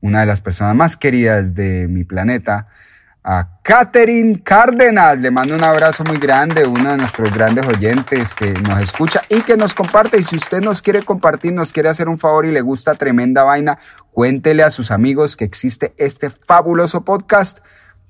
una 0.00 0.20
de 0.20 0.26
las 0.26 0.40
personas 0.40 0.76
más 0.76 0.96
queridas 0.96 1.56
de 1.56 1.88
mi 1.88 2.04
planeta, 2.04 2.68
a 3.24 3.58
Catherine 3.64 4.44
Cárdenas. 4.44 5.18
Le 5.18 5.32
mando 5.32 5.56
un 5.56 5.64
abrazo 5.64 6.04
muy 6.04 6.18
grande, 6.18 6.64
uno 6.64 6.92
de 6.92 6.98
nuestros 6.98 7.34
grandes 7.34 7.66
oyentes 7.66 8.32
que 8.32 8.52
nos 8.52 8.80
escucha 8.80 9.22
y 9.28 9.40
que 9.40 9.56
nos 9.56 9.74
comparte. 9.74 10.20
Y 10.20 10.22
si 10.22 10.36
usted 10.36 10.60
nos 10.60 10.82
quiere 10.82 11.02
compartir, 11.02 11.52
nos 11.52 11.72
quiere 11.72 11.88
hacer 11.88 12.08
un 12.08 12.16
favor 12.16 12.46
y 12.46 12.52
le 12.52 12.60
gusta 12.60 12.94
tremenda 12.94 13.42
vaina, 13.42 13.80
cuéntele 14.12 14.62
a 14.62 14.70
sus 14.70 14.92
amigos 14.92 15.34
que 15.34 15.44
existe 15.44 15.94
este 15.98 16.30
fabuloso 16.30 17.04
podcast 17.04 17.58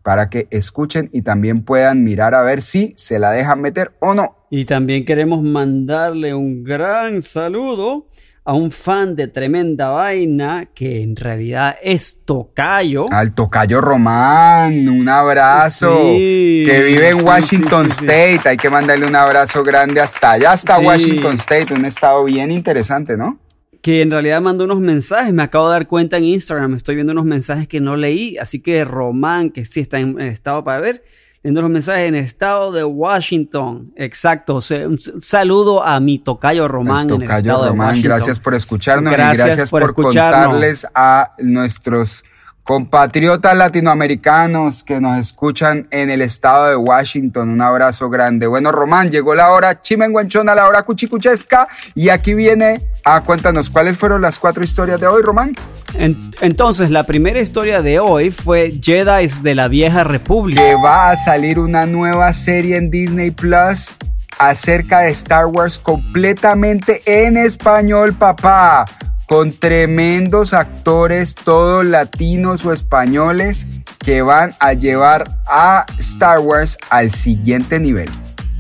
para 0.03 0.31
que 0.31 0.49
escuchen 0.51 1.09
y 1.13 1.23
también 1.23 1.65
puedan 1.65 2.05
mirar 2.05 2.35
a 2.35 2.43
ver 2.43 2.63
si 2.63 2.93
se 2.97 3.19
la 3.19 3.31
dejan 3.31 3.61
meter 3.61 3.93
o 4.01 4.15
no. 4.15 4.37
Y 4.51 4.65
también 4.65 5.05
queremos 5.05 5.43
mandarle 5.43 6.35
un 6.35 6.65
gran 6.65 7.23
saludo 7.23 8.07
a 8.45 8.55
un 8.55 8.71
fan 8.71 9.15
de 9.15 9.29
Tremenda 9.29 9.91
Vaina 9.91 10.71
que 10.75 11.03
en 11.03 11.15
realidad 11.15 11.77
es 11.83 12.25
Tocayo. 12.25 13.07
Al 13.13 13.35
Tocayo 13.35 13.81
Román, 13.81 14.89
un 14.89 15.09
abrazo. 15.09 15.97
Sí, 15.97 16.63
que 16.67 16.83
vive 16.85 17.11
en 17.11 17.25
Washington 17.25 17.85
sí, 17.85 17.91
sí, 17.93 17.99
sí. 17.99 18.05
State. 18.07 18.49
Hay 18.49 18.57
que 18.57 18.71
mandarle 18.71 19.07
un 19.07 19.15
abrazo 19.15 19.63
grande 19.63 20.01
hasta 20.01 20.33
allá, 20.33 20.53
hasta. 20.53 20.79
Washington 20.79 21.35
State. 21.37 21.75
Un 21.75 21.85
estado 21.85 22.25
bien 22.25 22.51
interesante, 22.51 23.17
¿no? 23.17 23.39
Que 23.83 24.03
en 24.03 24.11
realidad 24.11 24.41
mandó 24.41 24.65
unos 24.65 24.81
mensajes, 24.81 25.33
me 25.33 25.43
acabo 25.43 25.69
de 25.69 25.73
dar 25.73 25.87
cuenta 25.87 26.19
en 26.19 26.25
Instagram, 26.25 26.75
estoy 26.75 26.97
viendo 26.97 27.13
unos 27.13 27.25
mensajes 27.25 27.67
que 27.67 27.81
no 27.81 27.97
leí, 27.97 28.37
así 28.39 28.61
que 28.61 28.85
Román, 28.85 29.51
que 29.51 29.65
sí 29.65 29.81
está 29.81 29.99
en, 29.99 30.21
en 30.21 30.29
estado 30.29 30.63
para 30.63 30.81
ver, 30.81 31.03
viendo 31.43 31.63
los 31.63 31.71
mensajes 31.71 32.09
en 32.09 32.15
estado 32.15 32.73
de 32.73 32.85
Washington, 32.85 33.93
exacto, 33.97 34.57
o 34.57 34.61
sea, 34.61 34.87
un 34.87 34.99
saludo 34.99 35.83
a 35.83 35.99
mi 36.01 36.19
tocayo 36.19 36.69
Román 36.69 37.09
en 37.09 37.15
el 37.15 37.21
Tocayo 37.21 37.39
estado 37.39 37.63
de 37.65 37.69
Román, 37.71 37.89
Washington. 37.89 38.11
gracias 38.11 38.41
por 38.41 38.55
escucharnos 38.55 39.13
Gracias 39.13 39.39
y 39.39 39.49
gracias 39.49 39.71
por 39.71 39.81
por, 39.81 39.95
contarles 39.95 40.87
a 40.95 41.35
nuestros 41.39 42.25
compatriotas 42.63 43.57
latinoamericanos 43.57 44.85
que 44.85 45.01
nos 45.01 45.19
escuchan 45.19 45.87
en 45.91 46.11
el 46.11 46.23
estado 46.23 46.69
de 46.69 46.77
Washington. 46.77 47.49
Un 47.51 47.61
abrazo 47.63 48.09
grande. 48.09 48.47
Bueno, 48.47 48.71
Román, 48.73 49.11
llegó 49.11 49.35
la 49.35 49.51
hora 49.51 49.81
chimenguanchona, 49.83 50.55
la 50.55 50.69
hora 50.69 50.83
cuchicuchesca 50.83 51.69
y 51.95 52.11
aquí 52.11 52.35
viene 52.35 52.81
a 53.05 53.23
cuéntanos 53.23 53.71
cuáles 53.71 53.97
fueron 53.97 54.23
las 54.23 54.39
cuatro 54.39 54.63
historias 54.63 55.01
de 55.01 55.07
hoy, 55.07 55.23
Román. 55.23 55.55
En- 55.95 56.17
entonces, 56.41 56.91
la 56.91 57.05
primera 57.05 57.41
historia 57.41 57.83
de 57.83 57.99
hoy 57.99 58.31
fue 58.31 58.71
Jedi 58.81 59.27
de 59.43 59.55
la 59.55 59.69
Vieja 59.69 60.05
República. 60.05 60.63
que 60.63 60.75
va 60.75 61.11
a 61.11 61.17
salir 61.17 61.59
una 61.59 61.87
nueva 61.87 62.33
serie 62.33 62.77
en 62.77 62.91
Disney 62.91 63.31
Plus 63.31 63.97
acerca 64.41 65.01
de 65.01 65.11
Star 65.11 65.47
Wars 65.47 65.79
completamente 65.79 67.03
en 67.05 67.37
español, 67.37 68.15
papá. 68.15 68.87
Con 69.29 69.53
tremendos 69.53 70.55
actores, 70.55 71.35
todos 71.35 71.85
latinos 71.85 72.65
o 72.65 72.73
españoles, 72.73 73.67
que 73.99 74.23
van 74.23 74.53
a 74.59 74.73
llevar 74.73 75.25
a 75.47 75.85
Star 75.99 76.41
Wars 76.41 76.79
al 76.89 77.13
siguiente 77.13 77.79
nivel. 77.79 78.09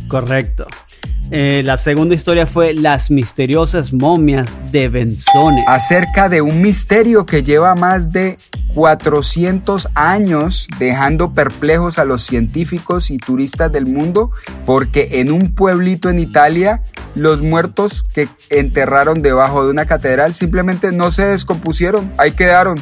Correcto. 0.06 0.66
Eh, 1.32 1.62
la 1.64 1.76
segunda 1.76 2.14
historia 2.16 2.44
fue 2.44 2.74
Las 2.74 3.10
misteriosas 3.10 3.92
momias 3.92 4.50
de 4.72 4.88
Benzones. 4.88 5.64
Acerca 5.68 6.28
de 6.28 6.42
un 6.42 6.60
misterio 6.60 7.24
que 7.24 7.44
lleva 7.44 7.76
más 7.76 8.12
de 8.12 8.36
400 8.74 9.88
años 9.94 10.66
dejando 10.78 11.32
perplejos 11.32 11.98
a 12.00 12.04
los 12.04 12.22
científicos 12.22 13.10
y 13.10 13.18
turistas 13.18 13.70
del 13.70 13.86
mundo 13.86 14.30
porque 14.66 15.08
en 15.20 15.30
un 15.30 15.54
pueblito 15.54 16.08
en 16.08 16.18
Italia 16.18 16.82
los 17.14 17.42
muertos 17.42 18.04
que 18.14 18.28
enterraron 18.50 19.22
debajo 19.22 19.64
de 19.64 19.70
una 19.70 19.86
catedral 19.86 20.34
simplemente 20.34 20.92
no 20.92 21.10
se 21.10 21.26
descompusieron, 21.26 22.12
ahí 22.18 22.32
quedaron. 22.32 22.80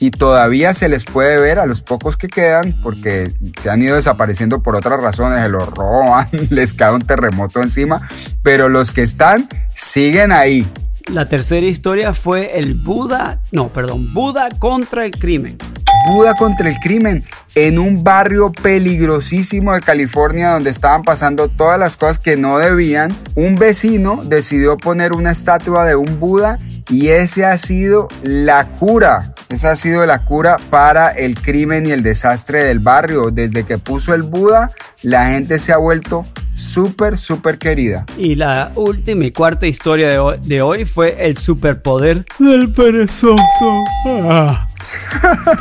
Y 0.00 0.10
todavía 0.10 0.74
se 0.74 0.88
les 0.88 1.04
puede 1.04 1.38
ver 1.38 1.58
a 1.58 1.66
los 1.66 1.82
pocos 1.82 2.16
que 2.16 2.26
quedan 2.26 2.74
porque 2.82 3.30
se 3.60 3.70
han 3.70 3.82
ido 3.82 3.96
desapareciendo 3.96 4.62
por 4.62 4.74
otras 4.74 5.00
razones, 5.00 5.42
se 5.42 5.48
los 5.50 5.68
roban, 5.68 6.26
les 6.50 6.72
cae 6.72 6.92
un 6.92 7.02
terremoto 7.02 7.62
encima, 7.62 8.08
pero 8.42 8.68
los 8.68 8.92
que 8.92 9.02
están 9.02 9.48
siguen 9.68 10.32
ahí. 10.32 10.66
La 11.12 11.26
tercera 11.26 11.66
historia 11.66 12.14
fue 12.14 12.58
el 12.58 12.74
Buda, 12.74 13.40
no, 13.52 13.68
perdón, 13.68 14.12
Buda 14.14 14.48
contra 14.58 15.04
el 15.04 15.12
crimen. 15.12 15.58
Buda 16.06 16.34
contra 16.34 16.68
el 16.68 16.78
crimen. 16.78 17.22
en 17.56 17.80
un 17.80 18.04
barrio 18.04 18.52
peligrosísimo 18.52 19.74
de 19.74 19.80
California 19.80 20.50
donde 20.50 20.70
estaban 20.70 21.02
pasando 21.02 21.48
todas 21.48 21.80
las 21.80 21.96
cosas 21.96 22.20
que 22.20 22.36
no 22.36 22.58
debían, 22.58 23.12
un 23.34 23.56
vecino 23.56 24.18
decidió 24.24 24.76
poner 24.76 25.12
una 25.12 25.32
estatua 25.32 25.84
de 25.84 25.96
un 25.96 26.20
Buda 26.20 26.58
y 26.88 27.08
ese 27.08 27.44
ha 27.44 27.56
sido 27.58 28.08
la 28.22 28.68
cura. 28.68 29.34
Esa 29.48 29.72
ha 29.72 29.76
sido 29.76 30.06
la 30.06 30.24
cura 30.24 30.58
para 30.70 31.10
el 31.10 31.40
crimen 31.40 31.86
y 31.86 31.90
el 31.90 32.04
desastre 32.04 32.62
del 32.62 32.78
barrio. 32.78 33.30
Desde 33.32 33.64
que 33.64 33.78
puso 33.78 34.14
el 34.14 34.22
Buda, 34.22 34.70
la 35.02 35.30
gente 35.30 35.58
se 35.58 35.72
ha 35.72 35.76
vuelto 35.76 36.24
súper, 36.54 37.18
súper 37.18 37.58
querida. 37.58 38.06
Y 38.16 38.36
la 38.36 38.70
última 38.76 39.24
y 39.24 39.32
cuarta 39.32 39.66
historia 39.66 40.08
de 40.08 40.18
hoy, 40.18 40.36
de 40.46 40.62
hoy 40.62 40.84
fue 40.84 41.16
el 41.26 41.36
superpoder 41.36 42.24
del 42.38 42.72
perezoso. 42.72 43.74
Ah. 44.06 44.69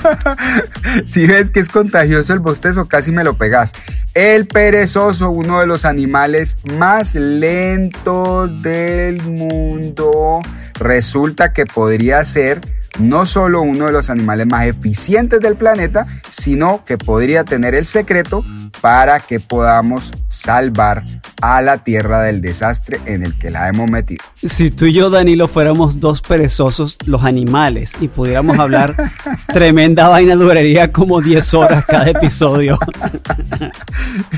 si 1.06 1.28
ves 1.28 1.52
que 1.52 1.60
es 1.60 1.70
contagioso 1.70 2.34
el 2.34 2.40
bostezo, 2.40 2.88
casi 2.88 3.12
me 3.12 3.24
lo 3.24 3.38
pegas. 3.38 3.74
El 4.14 4.48
perezoso, 4.48 5.30
uno 5.30 5.60
de 5.60 5.68
los 5.68 5.86
animales 5.86 6.58
más 6.78 7.16
lentos 7.16 8.62
del 8.62 9.22
mundo, 9.24 10.42
resulta 10.80 11.54
que 11.54 11.66
podría 11.66 12.24
ser 12.24 12.62
no 13.00 13.26
solo 13.26 13.62
uno 13.62 13.86
de 13.86 13.92
los 13.92 14.10
animales 14.10 14.48
más 14.48 14.66
eficientes 14.66 15.40
del 15.40 15.56
planeta, 15.56 16.06
sino 16.30 16.84
que 16.86 16.98
podría 16.98 17.44
tener 17.44 17.76
el 17.76 17.86
secreto 17.86 18.44
para 18.82 19.20
que 19.20 19.40
podamos 19.40 20.14
salvar 20.28 21.04
a 21.42 21.62
la 21.62 21.78
tierra 21.84 22.24
del 22.24 22.42
desastre 22.42 23.00
en 23.06 23.24
el 23.24 23.38
que 23.38 23.50
la 23.50 23.68
hemos 23.70 23.90
metido. 23.90 24.24
Si 24.36 24.72
tú 24.72 24.86
y 24.86 24.94
yo, 24.94 25.10
Danilo, 25.10 25.48
fuéramos 25.48 26.00
dos 26.00 26.22
perezosos, 26.22 26.98
los 27.06 27.24
animales, 27.24 27.96
y 28.02 28.08
pudiéramos 28.08 28.60
hablar, 28.60 28.96
tremenda 29.54 30.08
vaina 30.10 30.36
duraría 30.36 30.92
como 30.92 31.22
10 31.22 31.54
horas 31.54 31.86
cada 31.86 32.10
episodio. 32.10 32.78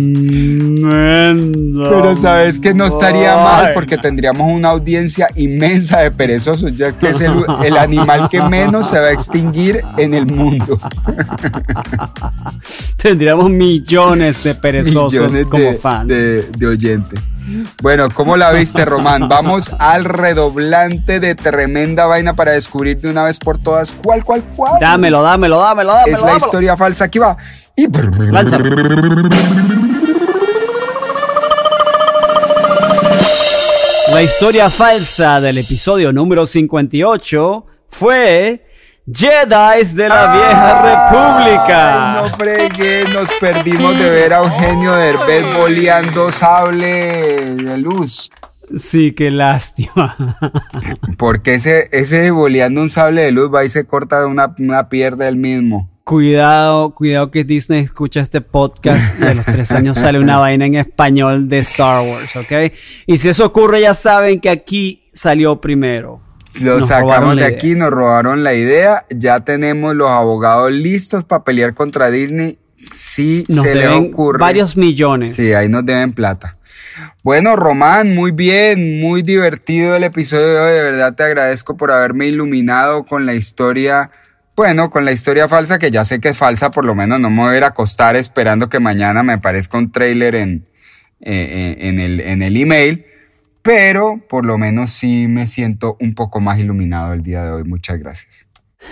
Pero 1.91 2.17
sabes 2.17 2.61
que 2.61 2.75
no 2.75 2.87
estaría 2.87 3.35
mal 3.37 3.73
porque 3.75 3.99
tendríamos 3.99 4.20
una 4.29 4.69
audiencia 4.71 5.29
inmensa 5.35 6.01
de 6.01 6.11
perezosos, 6.11 6.77
ya 6.77 6.93
que 6.93 7.11
es 7.11 7.21
el, 7.21 7.45
el 7.65 7.77
animal 7.77 8.29
que 8.31 8.41
menos 8.43 8.89
se 8.89 8.99
va 8.99 9.07
a 9.07 9.13
extinguir 9.13 9.83
en 9.97 10.15
el 10.15 10.27
mundo. 10.27 10.79
Tendríamos 13.03 13.51
millones 13.51 14.43
de 14.45 14.55
perezosos 14.55 15.13
Millones 15.33 15.45
como 15.47 15.65
de, 15.65 15.75
fans. 15.77 16.09
de- 16.09 16.43
de 16.57 16.67
oyentes. 16.67 17.19
Bueno, 17.83 18.09
¿cómo 18.13 18.37
la 18.37 18.53
viste, 18.53 18.85
Román? 18.85 19.29
Vamos 19.29 19.71
al 19.79 20.05
redoblante 20.05 21.19
de 21.19 21.35
tremenda 21.35 22.07
vaina 22.07 22.35
para 22.35 22.53
descubrir 22.53 23.01
de 23.01 23.11
una 23.11 23.25
vez 23.25 23.39
por 23.39 23.59
todas 23.59 23.93
cuál, 23.93 24.23
cuál, 24.25 24.43
cuál. 24.55 24.75
Dámelo, 24.81 25.23
dámelo, 25.23 25.59
dámelo, 25.59 25.93
dámelo. 25.95 26.15
es 26.17 26.21
la 26.21 26.27
dámelo. 26.29 26.47
historia 26.47 26.77
falsa. 26.77 27.05
Aquí 27.05 27.19
va. 27.19 27.37
Y... 27.77 27.87
Lánzalo. 28.31 28.65
La 34.21 34.25
historia 34.25 34.69
falsa 34.69 35.41
del 35.41 35.57
episodio 35.57 36.13
número 36.13 36.45
58 36.45 37.67
fue 37.89 38.67
Jedi 39.11 39.95
de 39.95 40.09
la 40.11 40.35
Vieja 40.35 40.83
República. 40.83 42.19
Ay, 42.19 42.23
no 42.23 42.37
fregué, 42.37 43.05
nos 43.15 43.31
perdimos 43.41 43.99
de 43.99 44.11
ver 44.11 44.35
a 44.35 44.41
Eugenio 44.41 44.95
Derbez 44.95 45.57
boleando 45.57 46.31
sable 46.31 47.55
de 47.55 47.79
luz. 47.79 48.31
Sí, 48.77 49.13
qué 49.13 49.31
lástima. 49.31 50.15
Porque 51.17 51.55
ese, 51.55 51.89
ese 51.91 52.31
boleando 52.31 52.83
un 52.83 52.91
sable 52.91 53.23
de 53.23 53.33
luz 53.33 53.51
va 53.51 53.65
y 53.65 53.71
se 53.71 53.87
corta 53.87 54.27
una, 54.27 54.55
una 54.59 54.91
pierna 54.91 55.29
él 55.29 55.37
mismo. 55.37 55.89
Cuidado, 56.11 56.91
cuidado 56.91 57.31
que 57.31 57.45
Disney 57.45 57.85
escucha 57.85 58.19
este 58.19 58.41
podcast 58.41 59.15
y 59.23 59.27
a 59.27 59.33
los 59.33 59.47
tres 59.47 59.71
años 59.71 59.97
sale 59.97 60.19
una 60.19 60.39
vaina 60.39 60.67
en 60.67 60.75
español 60.75 61.49
de 61.49 61.61
Star 61.61 62.05
Wars, 62.05 62.35
¿ok? 62.35 62.73
Y 63.07 63.19
si 63.19 63.29
eso 63.29 63.47
ocurre, 63.47 63.81
ya 63.81 63.95
saben 63.95 64.41
que 64.41 64.51
aquí 64.51 65.05
salió 65.13 65.61
primero. 65.61 66.21
Lo 66.61 66.81
Nos 66.81 66.89
sacamos 66.89 67.37
de 67.37 67.45
aquí, 67.45 67.77
nos 67.77 67.91
robaron 67.93 68.43
la 68.43 68.55
idea. 68.55 69.07
Ya 69.09 69.45
tenemos 69.45 69.95
los 69.95 70.11
abogados 70.11 70.73
listos 70.73 71.23
para 71.23 71.45
pelear 71.45 71.75
contra 71.75 72.11
Disney. 72.11 72.59
Si 72.93 73.45
Nos 73.47 73.65
se 73.65 73.77
le 73.77 73.87
ocurre. 73.87 74.41
varios 74.41 74.77
millones. 74.77 75.37
Sí, 75.37 75.53
ahí 75.53 75.69
nos 75.69 75.87
deben 75.87 76.13
plata. 76.13 76.59
Bueno, 77.23 77.55
Román, 77.55 78.17
muy 78.17 78.33
bien, 78.33 78.99
muy 79.01 79.23
divertido 79.23 79.95
el 79.95 80.03
episodio 80.03 80.49
de 80.49 80.59
hoy. 80.59 80.73
De 80.73 80.83
verdad 80.83 81.15
te 81.15 81.23
agradezco 81.23 81.77
por 81.77 81.93
haberme 81.93 82.27
iluminado 82.27 83.05
con 83.05 83.27
la 83.27 83.35
historia. 83.35 84.11
Bueno, 84.61 84.91
con 84.91 85.07
la 85.07 85.13
historia 85.13 85.49
falsa, 85.49 85.79
que 85.79 85.91
ya 85.91 86.05
sé 86.05 86.21
que 86.21 86.29
es 86.29 86.37
falsa, 86.37 86.71
por 86.71 86.85
lo 86.85 86.95
menos 86.95 87.19
no 87.19 87.31
me 87.31 87.45
voy 87.45 87.55
a 87.55 87.57
ir 87.57 87.65
a 87.65 87.69
acostar 87.69 88.15
esperando 88.15 88.69
que 88.69 88.79
mañana 88.79 89.23
me 89.23 89.33
aparezca 89.33 89.79
un 89.79 89.91
trailer 89.91 90.35
en, 90.35 90.67
eh, 91.23 91.77
eh, 91.81 91.89
en, 91.89 91.99
el, 91.99 92.21
en 92.21 92.43
el 92.43 92.59
email. 92.59 93.07
Pero 93.63 94.21
por 94.29 94.45
lo 94.45 94.59
menos 94.59 94.93
sí 94.93 95.29
me 95.29 95.47
siento 95.47 95.97
un 95.99 96.15
poco 96.15 96.41
más 96.41 96.59
iluminado 96.59 97.15
el 97.15 97.23
día 97.23 97.43
de 97.43 97.53
hoy. 97.53 97.65
Muchas 97.65 97.99
gracias. 98.01 98.49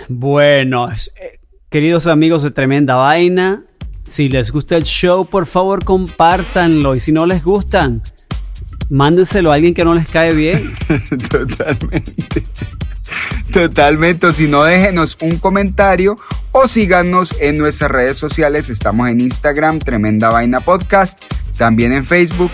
Bueno, 0.07 0.91
eh, 0.91 1.39
queridos 1.69 2.07
amigos 2.07 2.41
de 2.41 2.49
Tremenda 2.49 2.95
Vaina, 2.95 3.63
si 4.07 4.27
les 4.27 4.49
gusta 4.49 4.75
el 4.75 4.85
show, 4.85 5.29
por 5.29 5.45
favor 5.45 5.85
compártanlo. 5.85 6.95
Y 6.95 6.99
si 6.99 7.11
no 7.11 7.27
les 7.27 7.43
gustan, 7.43 8.01
mándenselo 8.89 9.51
a 9.51 9.53
alguien 9.53 9.75
que 9.75 9.85
no 9.85 9.93
les 9.93 10.09
cae 10.09 10.33
bien. 10.33 10.73
Totalmente. 11.29 12.43
Totalmente. 13.51 14.27
O 14.27 14.31
si 14.31 14.47
no, 14.47 14.63
déjenos 14.63 15.17
un 15.21 15.37
comentario 15.37 16.17
o 16.51 16.67
síganos 16.67 17.35
en 17.39 17.57
nuestras 17.57 17.91
redes 17.91 18.17
sociales. 18.17 18.69
Estamos 18.69 19.09
en 19.09 19.21
Instagram, 19.21 19.79
Tremenda 19.79 20.29
Vaina 20.29 20.59
Podcast, 20.59 21.23
también 21.57 21.93
en 21.93 22.05
Facebook. 22.05 22.51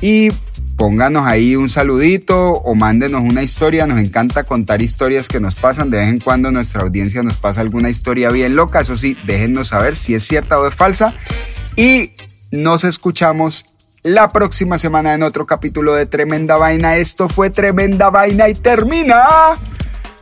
Y 0.00 0.28
pónganos 0.76 1.26
ahí 1.26 1.56
un 1.56 1.68
saludito 1.68 2.52
o 2.52 2.74
mándenos 2.74 3.22
una 3.22 3.42
historia. 3.42 3.86
Nos 3.86 3.98
encanta 3.98 4.44
contar 4.44 4.80
historias 4.80 5.28
que 5.28 5.40
nos 5.40 5.54
pasan. 5.56 5.90
De 5.90 5.98
vez 5.98 6.08
en 6.08 6.20
cuando 6.20 6.50
nuestra 6.50 6.82
audiencia 6.82 7.22
nos 7.22 7.36
pasa 7.36 7.60
alguna 7.60 7.90
historia 7.90 8.30
bien 8.30 8.54
loca. 8.54 8.80
Eso 8.80 8.96
sí, 8.96 9.16
déjennos 9.24 9.68
saber 9.68 9.96
si 9.96 10.14
es 10.14 10.22
cierta 10.22 10.58
o 10.58 10.66
es 10.66 10.74
falsa. 10.74 11.14
Y 11.76 12.12
nos 12.50 12.84
escuchamos 12.84 13.66
la 14.02 14.28
próxima 14.28 14.78
semana 14.78 15.12
en 15.12 15.22
otro 15.22 15.44
capítulo 15.44 15.94
de 15.94 16.06
Tremenda 16.06 16.56
Vaina. 16.56 16.96
Esto 16.96 17.28
fue 17.28 17.50
Tremenda 17.50 18.08
Vaina 18.08 18.48
y 18.48 18.54
termina. 18.54 19.56